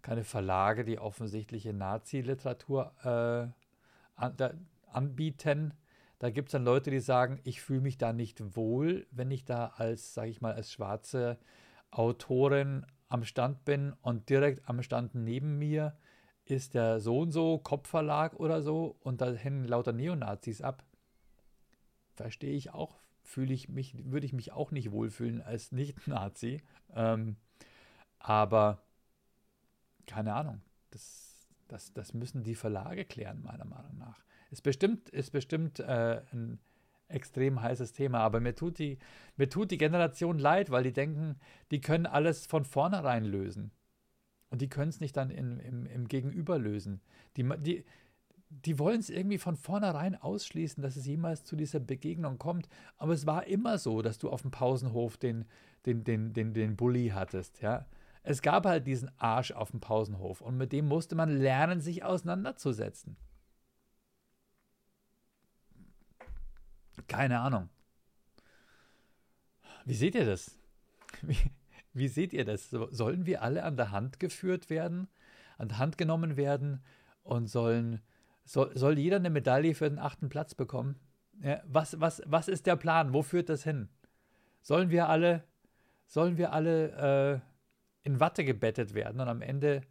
[0.02, 4.52] keine Verlage die offensichtliche Nazi-Literatur äh, an, da,
[4.90, 5.74] anbieten.
[6.18, 9.44] Da gibt es dann Leute, die sagen, ich fühle mich da nicht wohl, wenn ich
[9.44, 11.38] da als, sage ich mal, als schwarze
[11.92, 15.96] Autorin am Stand bin und direkt am Stand neben mir
[16.44, 20.84] ist der so und so Kopfverlag oder so und da hängen lauter Neonazis ab.
[22.16, 23.01] Verstehe ich auch,
[23.32, 26.60] fühle ich mich, würde ich mich auch nicht wohlfühlen als Nicht-Nazi.
[26.94, 27.36] Ähm,
[28.18, 28.82] aber
[30.06, 34.22] keine Ahnung, das, das, das müssen die Verlage klären, meiner Meinung nach.
[34.50, 36.58] Ist bestimmt, ist bestimmt äh, ein
[37.08, 38.18] extrem heißes Thema.
[38.18, 38.98] Aber mir tut, die,
[39.36, 41.36] mir tut die Generation leid, weil die denken,
[41.70, 43.70] die können alles von vornherein lösen.
[44.50, 47.00] Und die können es nicht dann in, im, im Gegenüber lösen.
[47.38, 47.84] Die, die,
[48.64, 52.68] die wollen es irgendwie von vornherein ausschließen, dass es jemals zu dieser Begegnung kommt.
[52.96, 55.46] Aber es war immer so, dass du auf dem Pausenhof den,
[55.86, 57.62] den, den, den, den Bully hattest.
[57.62, 57.86] Ja?
[58.22, 62.04] Es gab halt diesen Arsch auf dem Pausenhof und mit dem musste man lernen, sich
[62.04, 63.16] auseinanderzusetzen.
[67.08, 67.68] Keine Ahnung.
[69.84, 70.56] Wie seht ihr das?
[71.22, 71.36] Wie,
[71.92, 72.70] wie seht ihr das?
[72.70, 75.08] Sollen wir alle an der Hand geführt werden,
[75.58, 76.82] an der Hand genommen werden
[77.22, 78.00] und sollen,
[78.44, 80.98] soll, soll jeder eine Medaille für den achten Platz bekommen?
[81.42, 83.12] Ja, was, was, was ist der Plan?
[83.12, 83.88] Wo führt das hin?
[84.61, 85.44] Sollen wir alle,
[86.07, 87.42] sollen wir alle
[88.05, 89.83] äh, in Watte gebettet werden und am Ende,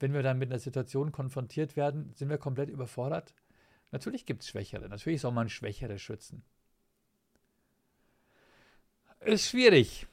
[0.00, 3.34] wenn wir dann mit einer Situation konfrontiert werden, sind wir komplett überfordert?
[3.90, 6.44] Natürlich gibt es Schwächere, natürlich soll man Schwächere schützen.
[9.20, 10.06] Ist schwierig.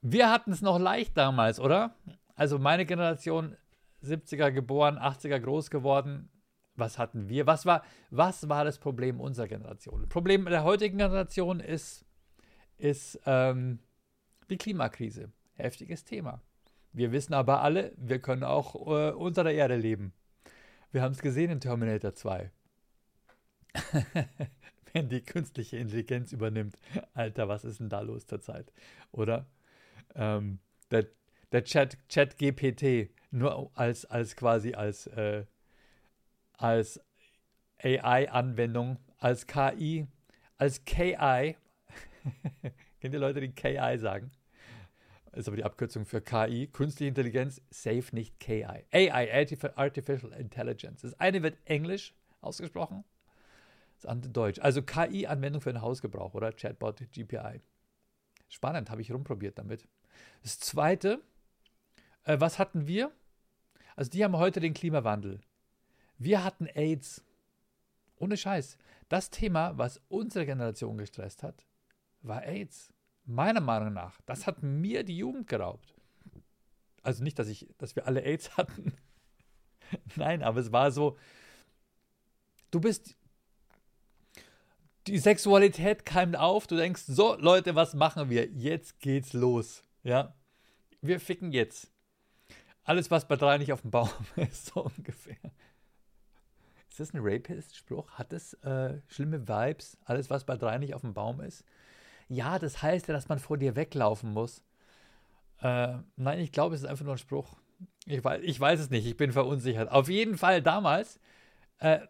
[0.00, 1.94] Wir hatten es noch leicht damals, oder?
[2.34, 3.56] Also meine Generation
[4.02, 6.30] 70er geboren, 80er groß geworden.
[6.78, 7.46] Was hatten wir?
[7.46, 10.02] Was war, was war das Problem unserer Generation?
[10.02, 12.04] Das Problem der heutigen Generation ist,
[12.76, 13.80] ist ähm,
[14.48, 15.32] die Klimakrise.
[15.54, 16.40] Heftiges Thema.
[16.92, 20.12] Wir wissen aber alle, wir können auch äh, unter der Erde leben.
[20.92, 22.50] Wir haben es gesehen in Terminator 2.
[24.92, 26.76] Wenn die künstliche Intelligenz übernimmt.
[27.12, 28.72] Alter, was ist denn da los zur Zeit?
[29.10, 29.46] Oder?
[30.14, 30.60] Ähm,
[30.92, 31.06] der,
[31.50, 35.44] der Chat, Chat GPT nur als, als quasi als, äh,
[36.58, 37.00] als
[37.82, 40.06] AI-Anwendung, als KI,
[40.58, 41.56] als KI.
[43.00, 44.30] Kennt ihr Leute, die KI sagen?
[45.38, 48.64] ist aber die Abkürzung für KI, Künstliche Intelligenz, safe nicht KI.
[48.92, 51.02] AI, Artificial Intelligence.
[51.02, 53.04] Das eine wird Englisch ausgesprochen,
[53.94, 54.58] das andere Deutsch.
[54.58, 57.60] Also KI-Anwendung für den Hausgebrauch oder Chatbot, GPI.
[58.48, 59.86] Spannend, habe ich rumprobiert damit.
[60.42, 61.20] Das zweite,
[62.24, 63.12] äh, was hatten wir?
[63.94, 65.40] Also die haben heute den Klimawandel.
[66.18, 67.24] Wir hatten AIDS.
[68.16, 68.76] Ohne Scheiß.
[69.08, 71.64] Das Thema, was unsere Generation gestresst hat,
[72.22, 72.92] war AIDS.
[73.24, 74.20] Meiner Meinung nach.
[74.26, 75.94] Das hat mir die Jugend geraubt.
[77.02, 78.92] Also nicht, dass ich, dass wir alle AIDS hatten.
[80.16, 81.16] Nein, aber es war so.
[82.70, 83.16] Du bist.
[85.06, 86.66] Die Sexualität keimt auf.
[86.66, 88.46] Du denkst, so Leute, was machen wir?
[88.50, 89.84] Jetzt geht's los.
[90.02, 90.34] Ja.
[91.00, 91.90] Wir ficken jetzt.
[92.84, 95.36] Alles, was bei drei nicht auf dem Baum ist, so ungefähr.
[96.98, 98.10] Ist das ein Rapist-Spruch?
[98.12, 99.98] Hat es äh, schlimme Vibes?
[100.04, 101.64] Alles, was bei drei nicht auf dem Baum ist?
[102.28, 104.62] ja, das heißt ja, dass man vor dir weglaufen muss.
[105.60, 107.56] Äh, nein, ich glaube, es ist einfach nur ein Spruch.
[108.04, 109.90] Ich weiß, ich weiß es nicht, ich bin verunsichert.
[109.90, 111.18] Auf jeden Fall damals,
[111.78, 112.00] äh,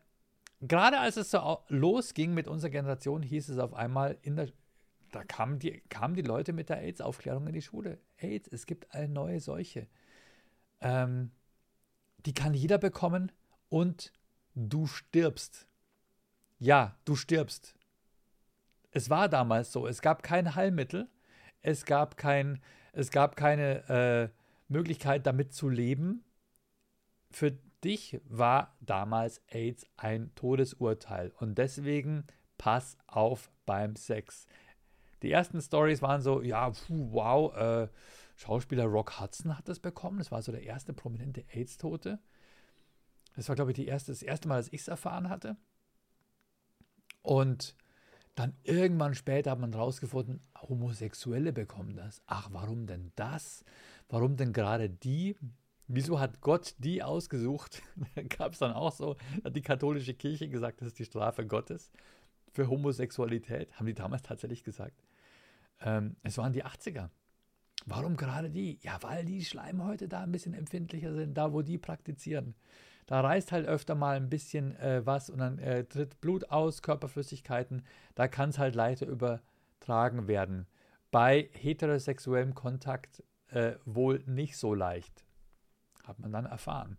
[0.61, 4.49] gerade als es so losging mit unserer Generation, hieß es auf einmal, in der,
[5.13, 7.99] da kamen die, kamen die Leute mit der AIDS-Aufklärung in die Schule.
[8.19, 9.87] AIDS, es gibt eine neue Seuche.
[10.81, 11.31] Ähm,
[12.27, 13.31] die kann jeder bekommen
[13.69, 14.13] und
[14.59, 15.69] du stirbst.
[16.59, 17.77] Ja, du stirbst.
[18.91, 21.09] Es war damals so, es gab kein Heilmittel,
[21.63, 22.61] es gab, kein,
[22.93, 24.29] es gab keine äh,
[24.67, 26.25] Möglichkeit, damit zu leben.
[27.31, 27.53] Für
[27.85, 34.47] dich war damals AIDS ein Todesurteil und deswegen pass auf beim Sex.
[35.23, 37.89] Die ersten Stories waren so, ja, puh, wow, äh,
[38.35, 40.19] Schauspieler Rock Hudson hat das bekommen.
[40.19, 42.21] Das war so der erste prominente AIDS-Tote.
[43.39, 45.57] Das war, glaube ich, die erste, das erste Mal, dass ich es erfahren hatte.
[47.23, 47.77] Und
[48.35, 52.21] dann irgendwann später hat man herausgefunden, Homosexuelle bekommen das.
[52.27, 53.65] Ach, warum denn das?
[54.09, 55.37] Warum denn gerade die?
[55.87, 57.81] Wieso hat Gott die ausgesucht?
[58.17, 61.47] da gab es dann auch so, hat die katholische Kirche gesagt, das ist die Strafe
[61.47, 61.93] Gottes
[62.51, 63.73] für Homosexualität.
[63.75, 65.01] Haben die damals tatsächlich gesagt.
[65.81, 67.09] Ähm, es waren die 80er.
[67.87, 68.81] Warum gerade die?
[68.83, 72.57] Ja, weil die Schleimhäute da ein bisschen empfindlicher sind, da wo die praktizieren.
[73.09, 76.83] Da reißt halt öfter mal ein bisschen äh, was und dann äh, tritt Blut aus,
[76.83, 77.83] Körperflüssigkeiten.
[78.15, 80.67] Da kann es halt leichter übertragen werden.
[81.11, 85.25] Bei heterosexuellem Kontakt äh, wohl nicht so leicht.
[86.05, 86.99] Hat man dann erfahren.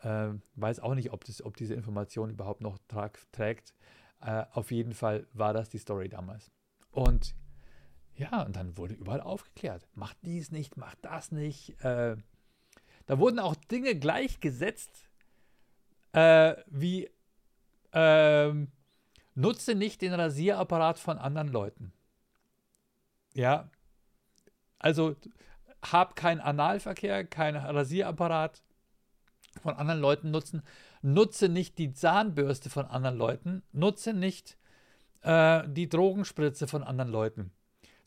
[0.00, 2.76] Äh, weiß auch nicht, ob, das, ob diese Information überhaupt noch
[3.32, 3.74] trägt.
[4.20, 6.52] Äh, auf jeden Fall war das die Story damals.
[6.90, 7.34] Und
[8.16, 9.88] ja, und dann wurde überall aufgeklärt.
[9.94, 11.82] Macht dies nicht, macht das nicht.
[11.82, 12.18] Äh,
[13.06, 15.05] da wurden auch Dinge gleichgesetzt,
[16.16, 17.10] äh, wie
[17.92, 18.68] ähm,
[19.34, 21.92] nutze nicht den Rasierapparat von anderen Leuten.
[23.34, 23.70] Ja,
[24.78, 25.14] also
[25.82, 28.62] hab keinen Analverkehr, keinen Rasierapparat
[29.62, 30.62] von anderen Leuten nutzen.
[31.02, 33.62] Nutze nicht die Zahnbürste von anderen Leuten.
[33.72, 34.56] Nutze nicht
[35.20, 37.52] äh, die Drogenspritze von anderen Leuten.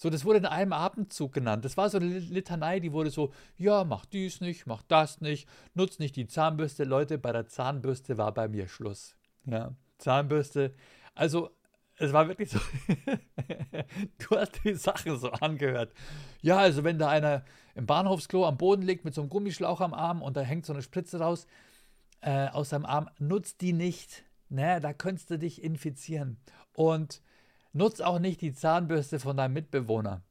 [0.02, 1.66] So, das wurde in einem Atemzug genannt.
[1.66, 5.50] Das war so eine Litanei, die wurde so, ja, mach dies nicht, mach das nicht,
[5.74, 6.86] nutz nicht die Zahnbürste.
[6.86, 9.18] Leute, bei der Zahnbürste war bei mir Schluss.
[9.44, 10.74] Ja, Zahnbürste.
[11.16, 11.50] Also,
[11.98, 12.60] es war wirklich so,
[14.30, 15.94] du hast die Sachen so angehört.
[16.42, 17.44] Ja, also wenn da einer
[17.76, 20.72] im Bahnhofsklo am Boden liegt mit so einem Gummischlauch am Arm und da hängt so
[20.72, 21.46] eine Spritze raus
[22.22, 24.24] äh, aus seinem Arm, nutzt die nicht.
[24.48, 26.38] Ne, da könntest du dich infizieren.
[26.72, 27.22] Und
[27.72, 30.24] Nutz auch nicht die Zahnbürste von deinem Mitbewohner.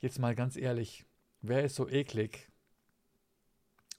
[0.00, 1.04] Jetzt mal ganz ehrlich,
[1.40, 2.50] wer ist so eklig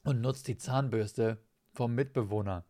[0.03, 2.65] und nutzt die Zahnbürste vom Mitbewohner?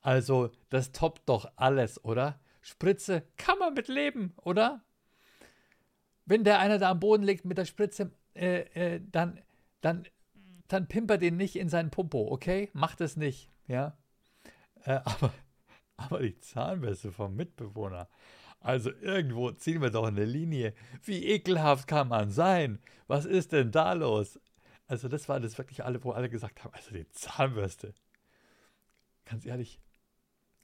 [0.00, 2.38] Also, das toppt doch alles, oder?
[2.60, 4.84] Spritze kann man mit leben, oder?
[6.26, 9.40] Wenn der einer da am Boden liegt mit der Spritze, äh, äh, dann,
[9.80, 10.06] dann,
[10.68, 12.70] dann pimpert ihn nicht in seinen Popo, okay?
[12.74, 13.96] Macht es nicht, ja?
[14.82, 15.32] Äh, aber,
[15.96, 18.08] aber die Zahnbürste vom Mitbewohner,
[18.64, 20.72] also irgendwo ziehen wir doch eine Linie.
[21.02, 22.78] Wie ekelhaft kann man sein?
[23.06, 24.40] Was ist denn da los?
[24.86, 27.92] Also das war das wirklich alle, wo alle gesagt haben, also die Zahnbürste.
[29.26, 29.82] Ganz ehrlich,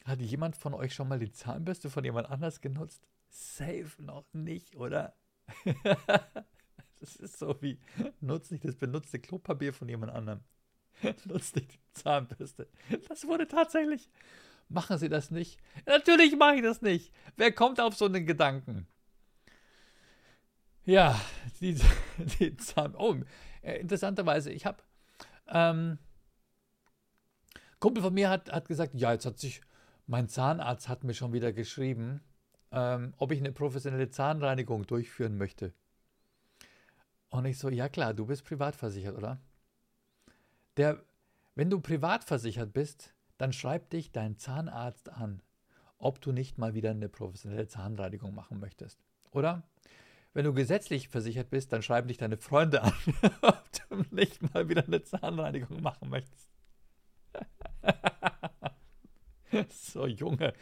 [0.06, 3.06] hat jemand von euch schon mal die Zahnbürste von jemand anders genutzt?
[3.28, 5.14] Safe noch nicht, oder?
[7.00, 7.78] das ist so wie,
[8.22, 10.40] nutzt nicht das benutzte Klopapier von jemand anderem.
[11.26, 12.66] nutzt nicht die Zahnbürste.
[13.08, 14.08] Das wurde tatsächlich.
[14.70, 15.58] Machen Sie das nicht?
[15.84, 17.12] Natürlich mache ich das nicht.
[17.36, 18.86] Wer kommt auf so einen Gedanken?
[20.84, 21.20] Ja,
[21.60, 21.76] die,
[22.38, 22.94] die Zahn.
[22.96, 23.16] Oh,
[23.62, 24.78] äh, interessanterweise, ich habe.
[25.48, 25.98] Ähm,
[27.80, 29.60] Kumpel von mir hat, hat gesagt, ja, jetzt hat sich
[30.06, 32.20] mein Zahnarzt hat mir schon wieder geschrieben,
[32.70, 35.72] ähm, ob ich eine professionelle Zahnreinigung durchführen möchte.
[37.28, 39.40] Und ich so, ja klar, du bist privat versichert, oder?
[40.76, 41.02] Der,
[41.56, 45.40] wenn du privat versichert bist, dann schreibt dich dein Zahnarzt an,
[45.96, 49.00] ob du nicht mal wieder eine professionelle Zahnreinigung machen möchtest.
[49.30, 49.62] Oder?
[50.34, 52.92] Wenn du gesetzlich versichert bist, dann schreiben dich deine Freunde an,
[53.40, 56.50] ob du nicht mal wieder eine Zahnreinigung machen möchtest.
[59.70, 60.52] so, Junge,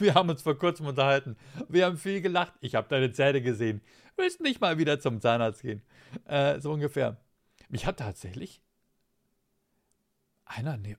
[0.00, 1.36] wir haben uns vor kurzem unterhalten.
[1.68, 2.54] Wir haben viel gelacht.
[2.60, 3.82] Ich habe deine Zähne gesehen.
[4.16, 5.80] Willst nicht mal wieder zum Zahnarzt gehen?
[6.24, 7.18] Äh, so ungefähr.
[7.68, 8.60] Mich hat tatsächlich
[10.44, 10.96] einer, nee,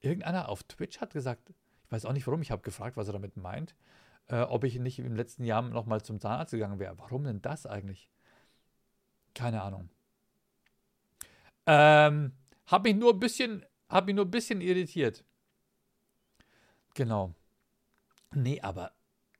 [0.00, 1.50] irgendeiner auf Twitch hat gesagt,
[1.84, 3.74] ich weiß auch nicht warum, ich habe gefragt, was er damit meint
[4.30, 6.96] äh, ob ich nicht im letzten Jahr nochmal zum Zahnarzt gegangen wäre.
[6.98, 8.08] Warum denn das eigentlich?
[9.34, 9.90] Keine Ahnung.
[11.66, 12.32] Ähm,
[12.66, 15.24] habe mich nur ein bisschen, habe mich nur ein bisschen irritiert.
[16.94, 17.34] Genau.
[18.32, 18.92] Nee, aber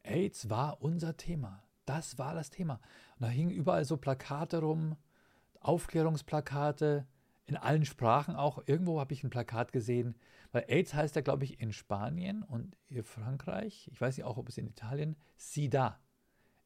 [0.03, 1.63] AIDS war unser Thema.
[1.87, 2.81] Das war das Thema.
[3.19, 4.97] Und da hingen überall so Plakate rum,
[5.61, 7.07] Aufklärungsplakate,
[7.51, 8.63] in allen Sprachen auch.
[8.67, 10.17] Irgendwo habe ich ein Plakat gesehen,
[10.53, 14.39] weil AIDS heißt ja, glaube ich, in Spanien und in Frankreich, ich weiß nicht auch,
[14.39, 15.99] ob es in Italien, SIDA.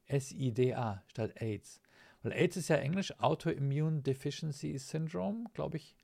[0.06, 1.80] S-I-D-A statt AIDS.
[2.22, 5.96] Weil AIDS ist ja Englisch Autoimmune Deficiency Syndrome, glaube ich.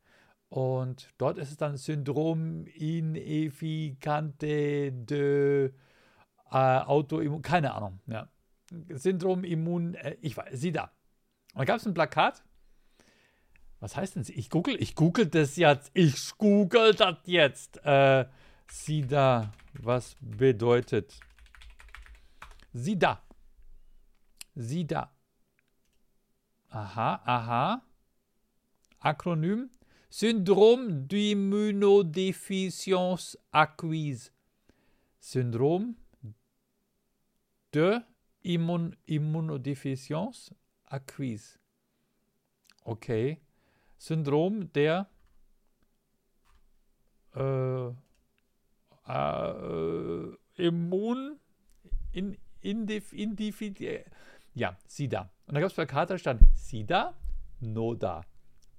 [0.49, 5.73] Und dort ist es dann Syndrom inefficante de
[6.51, 8.29] äh, Autoimmun, keine Ahnung, ja.
[8.89, 10.91] Syndrom immun, äh, ich weiß, SIDA.
[11.55, 12.43] Und da gab es ein Plakat
[13.81, 14.35] was heißt denn sie?
[14.35, 15.91] Ich google, ich google das jetzt.
[15.95, 17.83] Ich google das jetzt.
[17.85, 18.27] Äh,
[18.71, 21.19] SIDA, was bedeutet
[22.73, 23.21] SIDA?
[24.55, 25.11] SIDA.
[26.69, 27.83] Aha, aha.
[29.01, 29.71] Akronym.
[30.11, 34.31] Syndrome d'immunodéficience acquise.
[35.21, 35.95] Syndrome
[37.73, 38.01] de
[38.43, 40.53] Immun Immunodéficience
[40.87, 41.59] acquise.
[42.85, 43.41] Okay.
[44.01, 45.11] Syndrom der
[47.37, 47.89] äh,
[49.07, 51.39] äh, Immun
[52.11, 53.61] in, indif, indif,
[54.55, 55.31] ja, SIDA.
[55.47, 57.15] Und da gab es Plakate, da stand SIDA,
[57.61, 58.23] no da.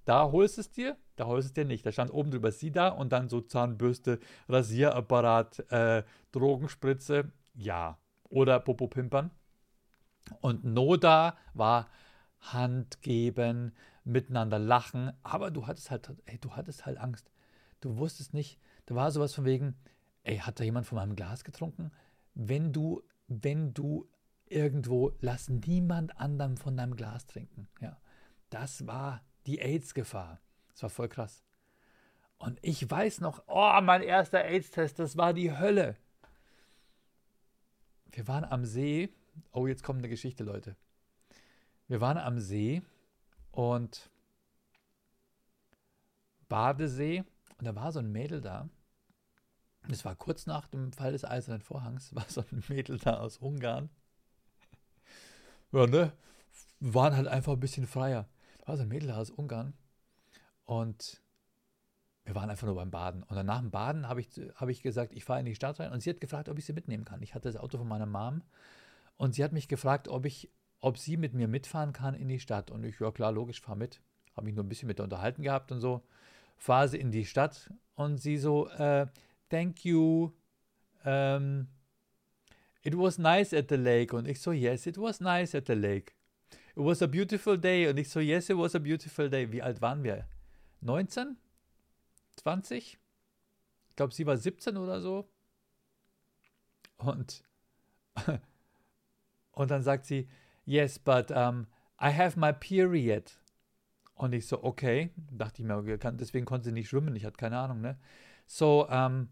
[0.06, 1.86] Da holst es dir, da holst es dir nicht.
[1.86, 8.00] Da stand oben drüber SIDA und dann so Zahnbürste, Rasierapparat, äh, Drogenspritze, ja.
[8.30, 9.30] Oder Popopimpern.
[10.40, 11.90] Und Noda war
[12.42, 13.74] Hand geben,
[14.04, 17.32] miteinander lachen, aber du hattest halt, ey, du hattest halt Angst.
[17.80, 19.76] Du wusstest nicht, da war sowas von wegen,
[20.24, 21.92] ey, hat da jemand von meinem Glas getrunken?
[22.34, 24.08] Wenn du, wenn du
[24.48, 27.68] irgendwo, lass niemand anderem von deinem Glas trinken.
[27.80, 27.98] Ja,
[28.50, 30.40] das war die AIDS-Gefahr.
[30.72, 31.44] Das war voll krass.
[32.38, 35.96] Und ich weiß noch, oh, mein erster AIDS-Test, das war die Hölle.
[38.12, 39.14] Wir waren am See.
[39.52, 40.76] Oh, jetzt kommt eine Geschichte, Leute.
[41.92, 42.82] Wir waren am See
[43.52, 44.10] und
[46.48, 47.26] Badesee.
[47.58, 48.70] Und da war so ein Mädel da.
[49.90, 53.40] Es war kurz nach dem Fall des Eisernen Vorhangs, war so ein Mädel da aus
[53.40, 53.90] Ungarn.
[55.74, 56.14] Ja, ne?
[56.80, 58.26] Waren halt einfach ein bisschen freier.
[58.60, 59.74] Da war so ein Mädel da aus Ungarn.
[60.64, 61.22] Und
[62.24, 63.24] wir waren einfach nur beim Baden.
[63.24, 65.82] Und dann nach dem Baden habe ich, hab ich gesagt, ich fahre in die Stadt
[65.82, 65.92] rein.
[65.92, 67.22] Und sie hat gefragt, ob ich sie mitnehmen kann.
[67.22, 68.44] Ich hatte das Auto von meiner Mom.
[69.18, 70.50] Und sie hat mich gefragt, ob ich
[70.82, 72.72] ob sie mit mir mitfahren kann in die Stadt.
[72.72, 74.02] Und ich, ja klar, logisch, fahr mit.
[74.36, 76.02] Habe mich nur ein bisschen mit unterhalten gehabt und so.
[76.58, 79.08] Fahre sie in die Stadt und sie so, äh,
[79.50, 80.32] thank you.
[81.04, 81.68] Um,
[82.84, 84.16] it was nice at the lake.
[84.16, 86.14] Und ich so, yes, it was nice at the lake.
[86.76, 87.88] It was a beautiful day.
[87.88, 89.52] Und ich so, yes, it was a beautiful day.
[89.52, 90.28] Wie alt waren wir?
[90.82, 91.38] 19?
[92.38, 92.98] 20?
[93.90, 95.30] Ich glaube, sie war 17 oder so.
[96.98, 97.44] Und,
[99.52, 100.28] und dann sagt sie,
[100.66, 101.68] yes, but um,
[102.00, 103.32] I have my period.
[104.16, 105.82] Und ich so, okay, dachte ich mir,
[106.14, 107.98] deswegen konnte sie nicht schwimmen, ich hatte keine Ahnung, ne?
[108.46, 109.30] So, um,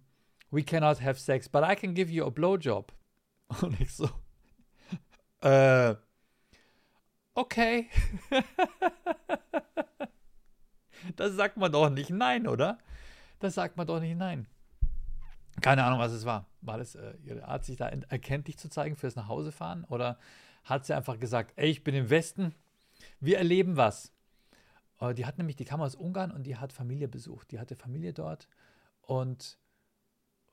[0.50, 2.92] we cannot have sex, but I can give you a blowjob.
[3.62, 4.10] Und ich so,
[5.42, 5.96] äh,
[7.36, 7.90] okay.
[11.16, 12.78] Das sagt man doch nicht nein, oder?
[13.40, 14.48] Das sagt man doch nicht nein.
[15.62, 16.46] Keine Ahnung, was es war.
[16.62, 19.84] War das äh, ihre Art, sich da erkenntlich zu zeigen fürs Nachhausefahren?
[19.86, 20.18] Oder
[20.70, 22.54] hat sie einfach gesagt, ey, ich bin im Westen,
[23.20, 24.14] wir erleben was?
[25.00, 27.52] Äh, die hat nämlich, die kam aus Ungarn und die hat Familie besucht.
[27.52, 28.48] Die hatte Familie dort
[29.02, 29.58] und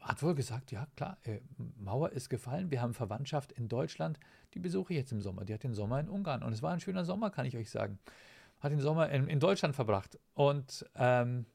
[0.00, 1.40] hat wohl gesagt, ja klar, äh,
[1.76, 4.18] Mauer ist gefallen, wir haben Verwandtschaft in Deutschland,
[4.54, 5.44] die besuche ich jetzt im Sommer.
[5.44, 7.70] Die hat den Sommer in Ungarn und es war ein schöner Sommer, kann ich euch
[7.70, 7.98] sagen.
[8.60, 11.46] Hat den Sommer in, in Deutschland verbracht und ähm,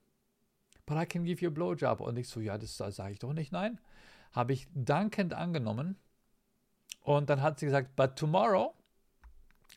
[0.85, 2.01] but I can give you a blowjob.
[2.01, 3.79] Und ich so, ja, das sage ich doch nicht nein.
[4.33, 5.97] Habe ich dankend angenommen
[7.01, 8.73] und dann hat sie gesagt, but tomorrow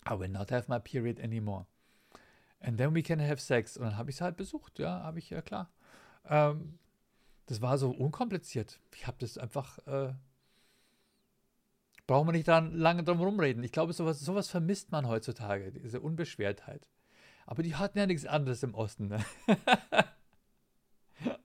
[0.08, 1.66] I will not have my period anymore.
[2.60, 3.76] And then we can have sex.
[3.76, 5.70] Und dann habe ich sie halt besucht, ja, habe ich, ja klar.
[6.26, 6.78] Ähm,
[7.46, 8.80] das war so unkompliziert.
[8.94, 10.14] Ich habe das einfach, äh,
[12.06, 13.62] brauchen wir nicht dann lange drum rumreden.
[13.62, 16.88] Ich glaube, sowas, sowas vermisst man heutzutage, diese Unbeschwertheit.
[17.46, 19.08] Aber die hatten ja nichts anderes im Osten.
[19.08, 19.22] Ne?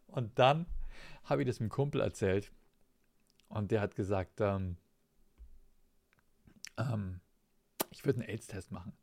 [0.08, 0.66] Und dann
[1.26, 2.52] habe ich das einem Kumpel erzählt.
[3.50, 4.78] Und der hat gesagt, ähm,
[6.80, 7.20] ähm,
[7.92, 8.94] ich würde einen AIDS-Test machen.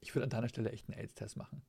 [0.00, 1.62] Ich würde an deiner Stelle echt einen AIDS-Test machen.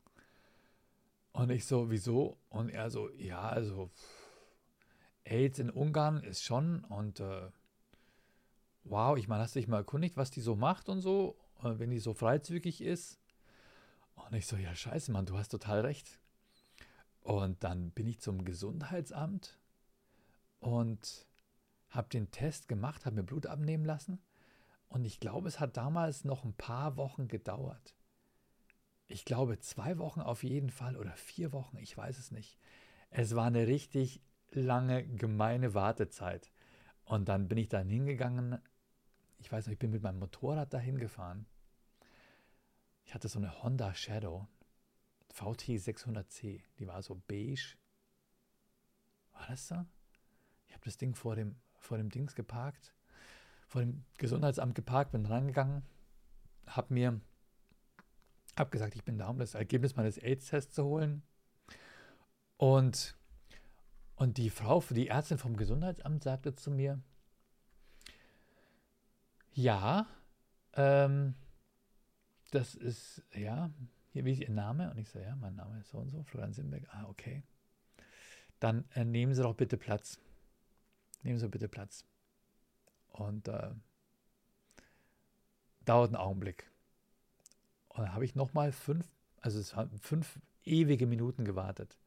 [1.34, 2.38] Und ich so, wieso?
[2.49, 3.89] Und er so, ja, also
[5.23, 7.49] AIDS in Ungarn ist schon und äh,
[8.84, 11.77] wow, ich meine, hast du dich mal erkundigt, was die so macht und so, äh,
[11.77, 13.19] wenn die so freizügig ist?
[14.15, 16.19] Und ich so, ja, scheiße, Mann, du hast total recht.
[17.21, 19.60] Und dann bin ich zum Gesundheitsamt
[20.60, 21.27] und
[21.89, 24.19] habe den Test gemacht, habe mir Blut abnehmen lassen.
[24.91, 27.95] Und ich glaube, es hat damals noch ein paar Wochen gedauert.
[29.08, 32.60] Ich glaube, zwei Wochen auf jeden Fall oder vier Wochen, ich weiß es nicht.
[33.10, 36.51] Es war eine richtig lange, gemeine Wartezeit.
[37.06, 38.60] Und dann bin ich dann hingegangen.
[39.38, 41.45] Ich weiß noch, ich bin mit meinem Motorrad dahin gefahren.
[43.06, 44.49] Ich hatte so eine Honda Shadow
[45.30, 46.63] VT 600C.
[46.80, 47.77] Die war so beige.
[49.32, 49.86] War das so?
[50.67, 52.93] Ich habe das Ding vor dem, vor dem Dings geparkt,
[53.71, 55.84] vor dem Gesundheitsamt geparkt, bin rangegangen,
[56.67, 57.21] habe mir,
[58.57, 61.23] habe gesagt, ich bin da, um das Ergebnis meines AIDS-Tests zu holen.
[62.57, 63.15] Und
[64.15, 67.01] und die Frau, die Ärztin vom Gesundheitsamt sagte zu mir,
[69.53, 70.05] ja,
[70.73, 71.34] ähm,
[72.51, 73.71] das ist, ja,
[74.12, 74.91] hier, wie ist Ihr Name?
[74.91, 76.84] Und ich so, ja, mein Name ist so und so, Florian Simberg.
[76.91, 77.41] Ah, okay.
[78.60, 80.19] Dann äh, nehmen Sie doch bitte Platz.
[81.23, 82.05] Nehmen Sie bitte Platz.
[83.12, 83.71] Und äh,
[85.86, 86.69] dauert einen Augenblick.
[87.89, 89.06] Und dann habe ich nochmal fünf,
[89.41, 91.97] also es waren fünf ewige Minuten gewartet.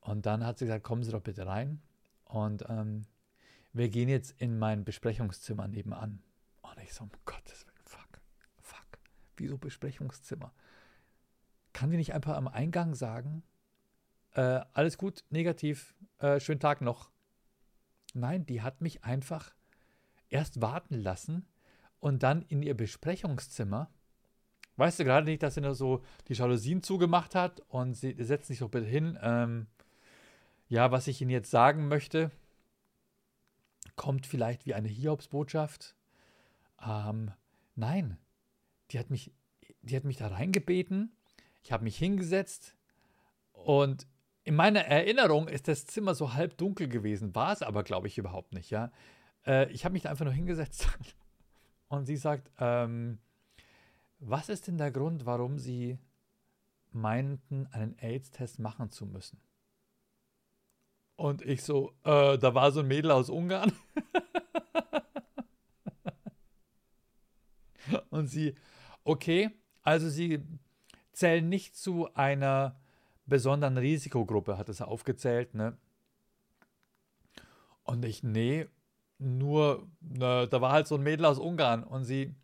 [0.00, 1.80] Und dann hat sie gesagt, kommen Sie doch bitte rein.
[2.24, 3.06] Und ähm,
[3.72, 6.22] wir gehen jetzt in mein Besprechungszimmer nebenan.
[6.60, 8.20] Und ich so, um Gottes Willen, fuck,
[8.60, 8.98] fuck,
[9.36, 10.52] wieso Besprechungszimmer?
[11.72, 13.42] Kann die nicht einfach am Eingang sagen,
[14.34, 17.10] äh, alles gut, negativ, äh, schönen Tag noch?
[18.12, 19.54] Nein, die hat mich einfach
[20.32, 21.46] erst warten lassen
[22.00, 23.90] und dann in ihr Besprechungszimmer.
[24.76, 28.48] Weißt du gerade nicht, dass sie nur so die Jalousien zugemacht hat und sie setzt
[28.48, 29.18] sich doch bitte hin.
[29.22, 29.66] Ähm,
[30.68, 32.30] ja, was ich Ihnen jetzt sagen möchte,
[33.94, 35.94] kommt vielleicht wie eine Hiobsbotschaft.
[36.84, 37.30] Ähm,
[37.76, 38.16] nein,
[38.90, 39.32] die hat mich,
[39.82, 41.12] die hat mich da reingebeten.
[41.62, 42.74] Ich habe mich hingesetzt
[43.52, 44.06] und
[44.44, 48.18] in meiner Erinnerung ist das Zimmer so halb dunkel gewesen, war es aber, glaube ich,
[48.18, 48.70] überhaupt nicht.
[48.70, 48.90] Ja,
[49.46, 50.88] äh, ich habe mich da einfach nur hingesetzt
[51.88, 53.18] und sie sagt, ähm,
[54.18, 55.98] was ist denn der Grund, warum Sie
[56.92, 59.40] meinten, einen AIDS-Test machen zu müssen?
[61.16, 63.72] Und ich so, äh, da war so ein Mädel aus Ungarn.
[68.10, 68.54] Und sie,
[69.04, 69.50] okay,
[69.82, 70.42] also sie
[71.12, 72.80] zählen nicht zu einer
[73.26, 75.76] besonderen Risikogruppe, hat es aufgezählt, ne?
[77.84, 78.66] Und ich, nee,
[79.22, 82.34] nur, ne, da war halt so ein Mädel aus Ungarn und sie,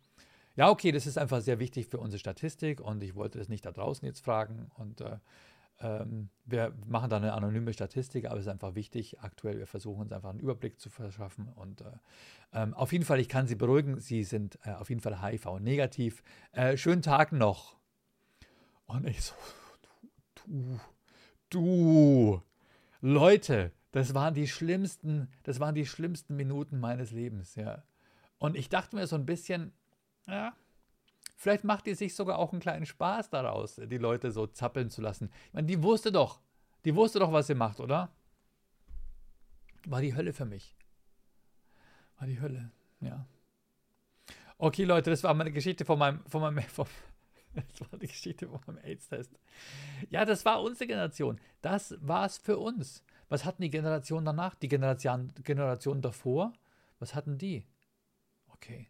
[0.55, 3.65] ja, okay, das ist einfach sehr wichtig für unsere Statistik und ich wollte das nicht
[3.65, 5.17] da draußen jetzt fragen und äh,
[5.81, 9.19] ähm, wir machen da eine anonyme Statistik, aber es ist einfach wichtig.
[9.21, 11.47] Aktuell, wir versuchen uns einfach einen Überblick zu verschaffen.
[11.55, 11.85] Und äh,
[12.53, 16.23] ähm, auf jeden Fall, ich kann Sie beruhigen, Sie sind äh, auf jeden Fall HIV-negativ.
[16.51, 17.77] Äh, schönen Tag noch.
[18.87, 19.35] Und ich so,
[20.35, 20.79] du,
[21.49, 22.41] du,
[22.99, 27.83] Leute, das waren die schlimmsten, das waren die schlimmsten Minuten meines Lebens, ja.
[28.37, 29.73] Und ich dachte mir so ein bisschen,
[30.27, 30.53] ja,
[31.39, 35.01] Vielleicht macht die sich sogar auch einen kleinen Spaß daraus, die Leute so zappeln zu
[35.01, 35.31] lassen.
[35.47, 36.41] Ich meine, die wusste doch,
[36.83, 38.11] die wusste doch, was sie macht, oder?
[39.85, 40.75] War die Hölle für mich.
[42.17, 43.25] War die Hölle, ja.
[44.57, 46.87] Okay, Leute, das war meine Geschichte von meinem, von meinem, von,
[47.53, 49.31] Das war die Geschichte von meinem AIDS-Test.
[50.09, 51.39] Ja, das war unsere Generation.
[51.61, 53.01] Das war es für uns.
[53.29, 54.55] Was hatten die Generation danach?
[54.55, 56.53] Die Generation, Generation davor?
[56.99, 57.65] Was hatten die?
[58.47, 58.89] Okay.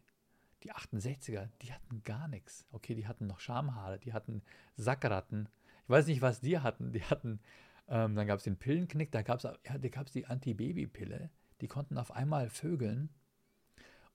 [0.62, 2.66] Die 68er, die hatten gar nichts.
[2.70, 4.42] Okay, die hatten noch Schamhaare, die hatten
[4.76, 5.48] Sackratten.
[5.84, 6.92] Ich weiß nicht, was die hatten.
[6.92, 7.40] Die hatten,
[7.88, 11.30] ähm, dann gab es den Pillenknick, da gab es ja, die Antibabypille.
[11.60, 13.10] Die konnten auf einmal vögeln,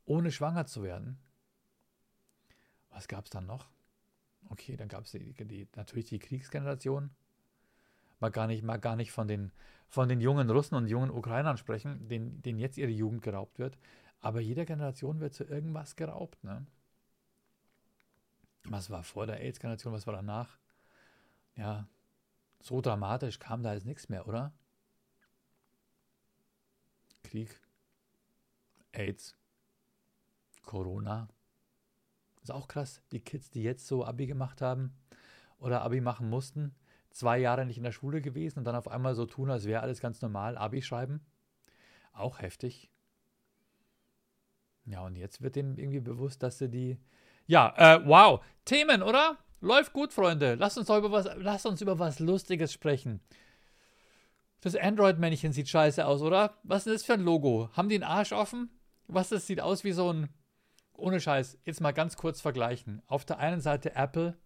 [0.06, 1.20] ohne schwanger zu werden.
[2.90, 3.70] Was gab es dann noch?
[4.50, 7.10] Okay, dann gab es die, die, natürlich die Kriegsgeneration.
[8.20, 9.52] Mal gar nicht, mal gar nicht von den,
[9.88, 13.78] von den jungen Russen und jungen Ukrainern sprechen, denen, denen jetzt ihre Jugend geraubt wird.
[14.22, 16.44] Aber jeder Generation wird zu irgendwas geraubt.
[16.44, 16.66] Ne?
[18.64, 20.58] Was war vor der AIDS-Generation, was war danach?
[21.56, 21.88] Ja,
[22.62, 24.52] so dramatisch kam da jetzt nichts mehr, oder?
[27.24, 27.60] Krieg,
[28.92, 29.36] AIDS,
[30.64, 31.28] Corona.
[32.42, 34.96] Ist auch krass, die Kids, die jetzt so Abi gemacht haben
[35.60, 36.76] oder Abi machen mussten,
[37.16, 39.82] zwei Jahre nicht in der Schule gewesen und dann auf einmal so tun, als wäre
[39.82, 41.26] alles ganz normal, Abi schreiben.
[42.14, 42.92] Auch heftig.
[44.86, 47.00] Ja, und jetzt wird denen irgendwie bewusst, dass sie die.
[47.48, 48.44] Ja, äh, wow.
[48.66, 49.38] Themen, oder?
[49.62, 50.56] Läuft gut, Freunde.
[50.56, 53.22] Lasst uns über was, lasst uns über was Lustiges sprechen.
[54.62, 56.58] Das Android-Männchen sieht scheiße aus, oder?
[56.64, 57.70] Was ist das für ein Logo?
[57.74, 58.70] Haben die einen Arsch offen?
[59.08, 60.30] Was das sieht aus wie so ein.
[60.94, 63.02] Ohne Scheiß, jetzt mal ganz kurz vergleichen.
[63.08, 64.38] Auf der einen Seite Apple.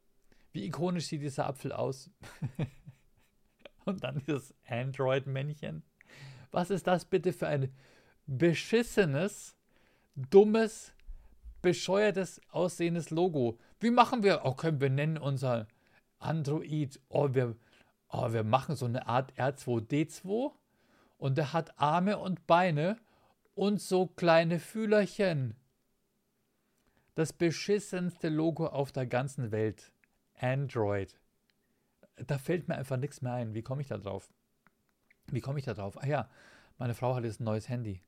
[0.52, 2.10] Wie ikonisch sieht dieser Apfel aus?
[3.86, 5.84] Und dann dieses Android-Männchen.
[6.52, 7.74] Was ist das bitte für ein
[8.26, 9.56] beschissenes
[10.30, 10.93] dummes,
[11.62, 13.58] bescheuertes aussehendes Logo.
[13.80, 14.45] Wie machen wir?
[14.45, 15.68] Okay, wir nennen unser
[16.20, 17.56] Android, oh, wir,
[18.10, 20.52] oh, wir machen so eine Art R2D2
[21.18, 22.97] und der hat Arme und Beine
[23.56, 25.56] und so kleine Fühlerchen.
[27.16, 29.91] Das beschissenste Logo auf der ganzen Welt.
[30.39, 31.19] Android.
[32.15, 33.53] Da fällt mir einfach nichts mehr ein.
[33.53, 34.29] Wie komme ich da drauf?
[35.27, 36.01] Wie komme ich da drauf?
[36.01, 36.29] Ah ja,
[36.77, 38.01] meine Frau hat jetzt ein neues Handy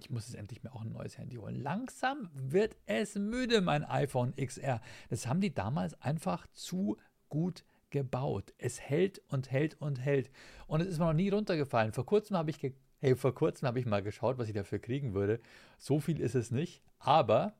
[0.00, 1.62] ich muss jetzt endlich mir auch ein neues Handy holen.
[1.62, 4.80] Langsam wird es müde, mein iPhone XR.
[5.08, 6.96] Das haben die damals einfach zu
[7.28, 8.54] gut gebaut.
[8.58, 10.30] Es hält und hält und hält.
[10.66, 11.92] Und es ist mir noch nie runtergefallen.
[11.92, 12.58] Vor kurzem habe ich,
[13.00, 15.40] hey, vor kurzem habe ich mal geschaut, was ich dafür kriegen würde.
[15.78, 16.82] So viel ist es nicht.
[16.98, 17.54] Aber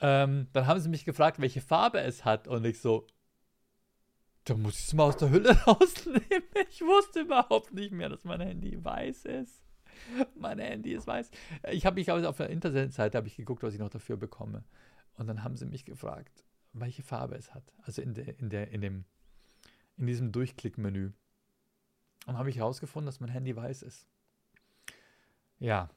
[0.00, 2.48] ähm, dann haben sie mich gefragt, welche Farbe es hat.
[2.48, 3.06] Und ich so,
[4.44, 6.44] da muss ich es mal aus der Hülle rausnehmen.
[6.70, 9.62] Ich wusste überhaupt nicht mehr, dass mein Handy weiß ist.
[10.34, 11.30] mein Handy ist weiß.
[11.72, 14.64] Ich habe mich auf der Internetseite ich geguckt, was ich noch dafür bekomme.
[15.16, 17.72] Und dann haben sie mich gefragt, welche Farbe es hat.
[17.82, 19.04] Also in, der, in, der, in, dem,
[19.96, 21.12] in diesem Durchklickmenü.
[22.26, 24.06] Und habe ich herausgefunden, dass mein Handy weiß ist.
[25.58, 25.88] Ja.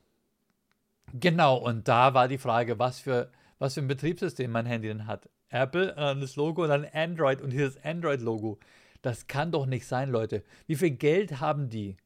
[1.14, 5.06] Genau, und da war die Frage, was für, was für ein Betriebssystem mein Handy denn
[5.06, 5.30] hat.
[5.50, 8.60] Apple, äh, das Logo, dann Android und dieses Android-Logo.
[9.02, 10.44] Das kann doch nicht sein, Leute.
[10.68, 11.98] Wie viel Geld haben die?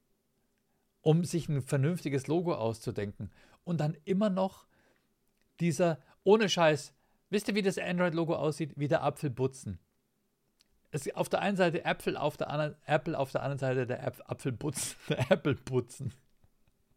[1.03, 3.29] um sich ein vernünftiges Logo auszudenken.
[3.63, 4.65] Und dann immer noch
[5.59, 6.93] dieser, ohne Scheiß,
[7.29, 8.73] wisst ihr, wie das Android-Logo aussieht?
[8.75, 9.79] Wie der Apfelbutzen.
[10.91, 14.05] Es, auf der einen Seite Äpfel, auf der anderen, Apple, auf der anderen Seite der
[14.05, 15.31] Äpf Apfelbutzen, der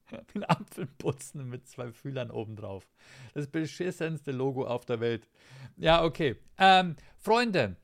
[0.13, 0.43] Appleputzen.
[0.43, 2.89] Ein Apfelputzen mit zwei Fühlern obendrauf.
[3.35, 5.29] Das beschissenste Logo auf der Welt.
[5.77, 6.37] Ja, okay.
[6.59, 7.77] Ähm, Freunde,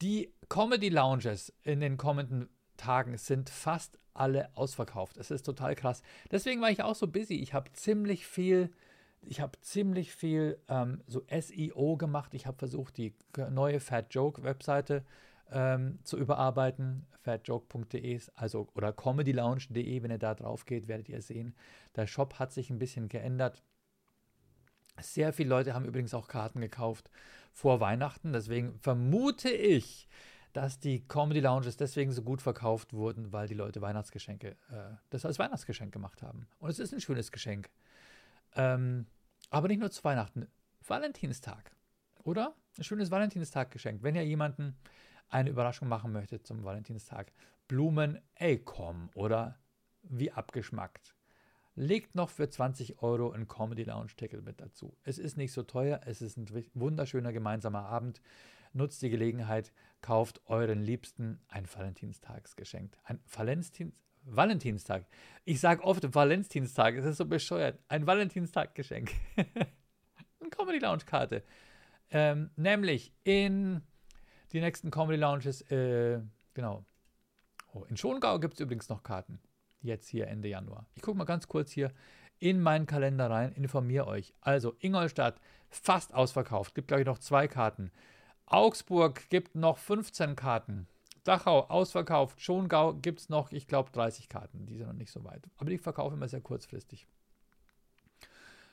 [0.00, 5.16] die Comedy Lounges in den kommenden Tagen sind fast alle ausverkauft.
[5.16, 6.02] Es ist total krass.
[6.30, 7.34] Deswegen war ich auch so busy.
[7.34, 8.70] Ich habe ziemlich viel,
[9.20, 12.34] ich habe ziemlich viel ähm, so SEO gemacht.
[12.34, 13.14] Ich habe versucht, die
[13.50, 15.04] neue Fat Joke Webseite
[15.50, 17.06] ähm, zu überarbeiten.
[17.22, 21.54] fatjoke.de, also oder comedylounge.de, wenn ihr da drauf geht, werdet ihr sehen.
[21.96, 23.62] Der Shop hat sich ein bisschen geändert.
[25.00, 27.10] Sehr viele Leute haben übrigens auch Karten gekauft
[27.52, 28.32] vor Weihnachten.
[28.32, 30.08] Deswegen vermute ich,
[30.52, 35.24] dass die Comedy Lounges deswegen so gut verkauft wurden, weil die Leute Weihnachtsgeschenke, äh, das
[35.24, 36.48] als Weihnachtsgeschenk gemacht haben.
[36.58, 37.70] Und es ist ein schönes Geschenk.
[38.56, 39.06] Ähm,
[39.50, 40.48] aber nicht nur zu Weihnachten,
[40.86, 41.76] Valentinstag,
[42.24, 42.54] oder?
[42.76, 44.02] Ein schönes Valentinstag-Geschenk.
[44.02, 44.76] Wenn ihr jemanden
[45.28, 47.32] eine Überraschung machen möchtet zum Valentinstag,
[47.66, 49.58] Blumen, ey komm, oder?
[50.02, 51.14] Wie abgeschmackt.
[51.74, 54.96] Legt noch für 20 Euro ein Comedy Lounge Ticket mit dazu.
[55.04, 58.20] Es ist nicht so teuer, es ist ein wunderschöner gemeinsamer Abend.
[58.72, 62.96] Nutzt die Gelegenheit, kauft euren Liebsten ein Valentinstagsgeschenk.
[63.04, 63.92] Ein Valentin
[64.24, 65.06] Valentinstag.
[65.44, 67.78] Ich sage oft Valentinstag, es ist so bescheuert.
[67.88, 69.12] Ein Valentinstaggeschenk.
[69.36, 71.42] Eine Comedy Lounge Karte.
[72.10, 73.82] Ähm, nämlich in
[74.52, 76.20] die nächsten Comedy Lounges, äh,
[76.54, 76.84] genau.
[77.72, 79.40] Oh, in Schongau gibt es übrigens noch Karten.
[79.80, 80.86] Jetzt hier Ende Januar.
[80.94, 81.92] Ich gucke mal ganz kurz hier
[82.40, 84.32] in meinen Kalender rein, informiere euch.
[84.40, 85.40] Also Ingolstadt,
[85.70, 86.74] fast ausverkauft.
[86.74, 87.90] Gibt, glaube ich, noch zwei Karten.
[88.46, 90.88] Augsburg gibt noch 15 Karten.
[91.24, 92.40] Dachau ausverkauft.
[92.40, 94.66] Schongau gibt es noch, ich glaube, 30 Karten.
[94.66, 95.42] Die sind noch nicht so weit.
[95.58, 97.06] Aber die verkaufen immer sehr kurzfristig.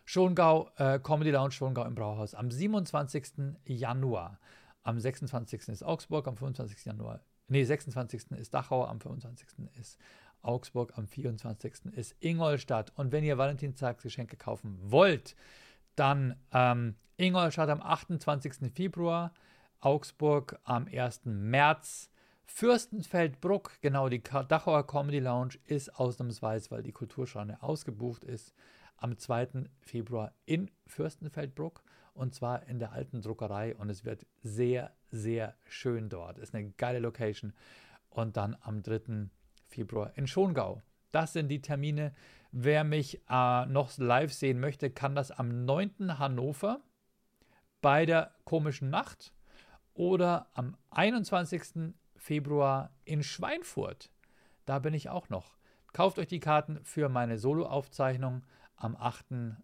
[0.05, 3.57] Schongau, äh, Comedy Lounge Schongau im Brauhaus am 27.
[3.65, 4.39] Januar.
[4.85, 5.67] Am 26.
[5.69, 6.85] ist Augsburg, am 25.
[6.85, 7.19] Januar.
[7.47, 8.31] Nee, 26.
[8.37, 9.47] ist Dachau, am 25.
[9.79, 9.97] ist
[10.43, 11.85] Augsburg, am 24.
[11.95, 12.93] ist Ingolstadt.
[12.95, 15.35] Und wenn ihr Valentinstagsgeschenke kaufen wollt,
[15.95, 18.71] dann ähm, Ingolstadt am 28.
[18.75, 19.33] Februar,
[19.79, 21.21] Augsburg am 1.
[21.25, 22.11] März,
[22.45, 28.53] Fürstenfeldbruck, genau, die Dachauer Comedy Lounge ist ausnahmsweise, weil die Kulturschreine ausgebucht ist,
[28.97, 29.65] am 2.
[29.81, 31.81] Februar in Fürstenfeldbruck
[32.15, 36.39] und zwar in der alten Druckerei und es wird sehr, sehr schön dort.
[36.39, 37.53] Ist eine geile Location.
[38.09, 39.29] Und dann am 3.
[39.67, 40.81] Februar in Schongau.
[41.11, 42.13] Das sind die Termine.
[42.51, 46.17] Wer mich äh, noch live sehen möchte, kann das am 9.
[46.17, 46.79] Hannover
[47.81, 49.33] bei der komischen Nacht
[49.93, 51.93] oder am 21.
[52.15, 54.09] Februar in Schweinfurt.
[54.65, 55.57] Da bin ich auch noch.
[55.91, 58.45] Kauft euch die Karten für meine Solo-Aufzeichnung
[58.77, 59.57] am 8.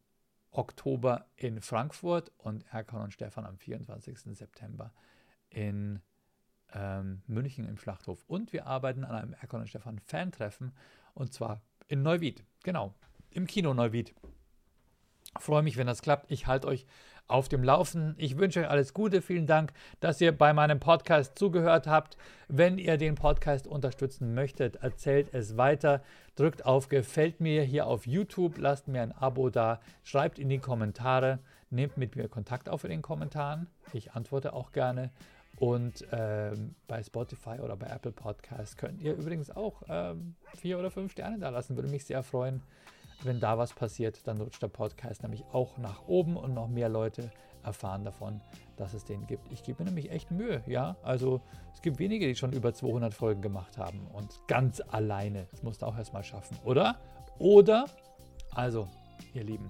[0.52, 4.20] Oktober in Frankfurt und Erkan und Stefan am 24.
[4.36, 4.94] September
[5.50, 6.02] in
[6.74, 8.24] ähm, München im Schlachthof.
[8.28, 10.74] Und wir arbeiten an einem Erkan und Stefan Fan-Treffen
[11.14, 12.44] und zwar in Neuwied.
[12.64, 12.94] Genau,
[13.30, 14.14] im Kino Neuwied.
[15.40, 16.30] Freue mich, wenn das klappt.
[16.30, 16.86] Ich halte euch
[17.28, 18.16] auf dem Laufen.
[18.18, 19.22] Ich wünsche euch alles Gute.
[19.22, 19.72] Vielen Dank,
[20.02, 22.18] dass ihr bei meinem Podcast zugehört habt.
[22.50, 26.04] Wenn ihr den Podcast unterstützen möchtet, erzählt es weiter.
[26.36, 28.58] Drückt auf Gefällt mir hier auf YouTube.
[28.58, 29.80] Lasst mir ein Abo da.
[30.04, 31.40] Schreibt in die Kommentare.
[31.70, 33.68] Nehmt mit mir Kontakt auf in den Kommentaren.
[33.94, 35.12] Ich antworte auch gerne.
[35.58, 40.92] Und ähm, bei Spotify oder bei Apple Podcasts könnt ihr übrigens auch ähm, vier oder
[40.92, 41.78] fünf Sterne da lassen.
[41.78, 42.62] Würde mich sehr freuen
[43.26, 46.90] wenn da was passiert, dann rutscht der Podcast nämlich auch nach oben und noch mehr
[46.90, 47.32] Leute
[47.64, 48.42] erfahren davon,
[48.78, 49.52] dass es den gibt.
[49.52, 50.96] Ich gebe mir nämlich echt Mühe, ja.
[51.04, 51.42] Also
[51.74, 55.48] es gibt wenige, die schon über 200 Folgen gemacht haben und ganz alleine.
[55.52, 57.00] Das musst du auch erstmal schaffen, oder?
[57.38, 57.86] Oder,
[58.52, 58.88] also,
[59.34, 59.70] ihr Lieben,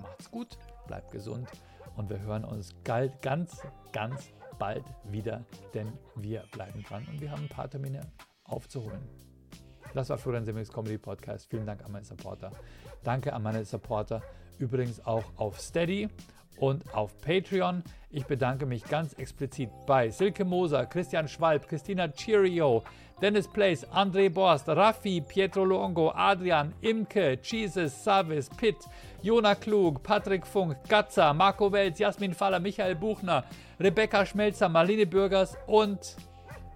[0.00, 1.48] macht's gut, bleibt gesund
[1.96, 3.62] und wir hören uns ganz,
[3.92, 8.00] ganz bald wieder, denn wir bleiben dran und wir haben ein paar Termine
[8.44, 9.27] aufzuholen.
[9.94, 11.48] Das war Florian Simmels Comedy Podcast.
[11.48, 12.52] Vielen Dank an meine Supporter.
[13.04, 14.22] Danke an meine Supporter.
[14.58, 16.08] Übrigens auch auf Steady
[16.58, 17.82] und auf Patreon.
[18.10, 22.82] Ich bedanke mich ganz explizit bei Silke Moser, Christian Schwalb, Christina Cheerio,
[23.20, 28.76] Dennis Place, André Borst, Raffi, Pietro Longo, Adrian, Imke, Jesus, Savis, Pitt,
[29.22, 33.44] Jona Klug, Patrick Funk, Gatza, Marco Welz, Jasmin Faller, Michael Buchner,
[33.80, 36.16] Rebecca Schmelzer, Marlene Bürgers und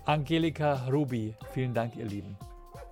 [0.04, 1.34] Angelika Rubi.
[1.52, 2.36] Vielen Dank, ihr Lieben.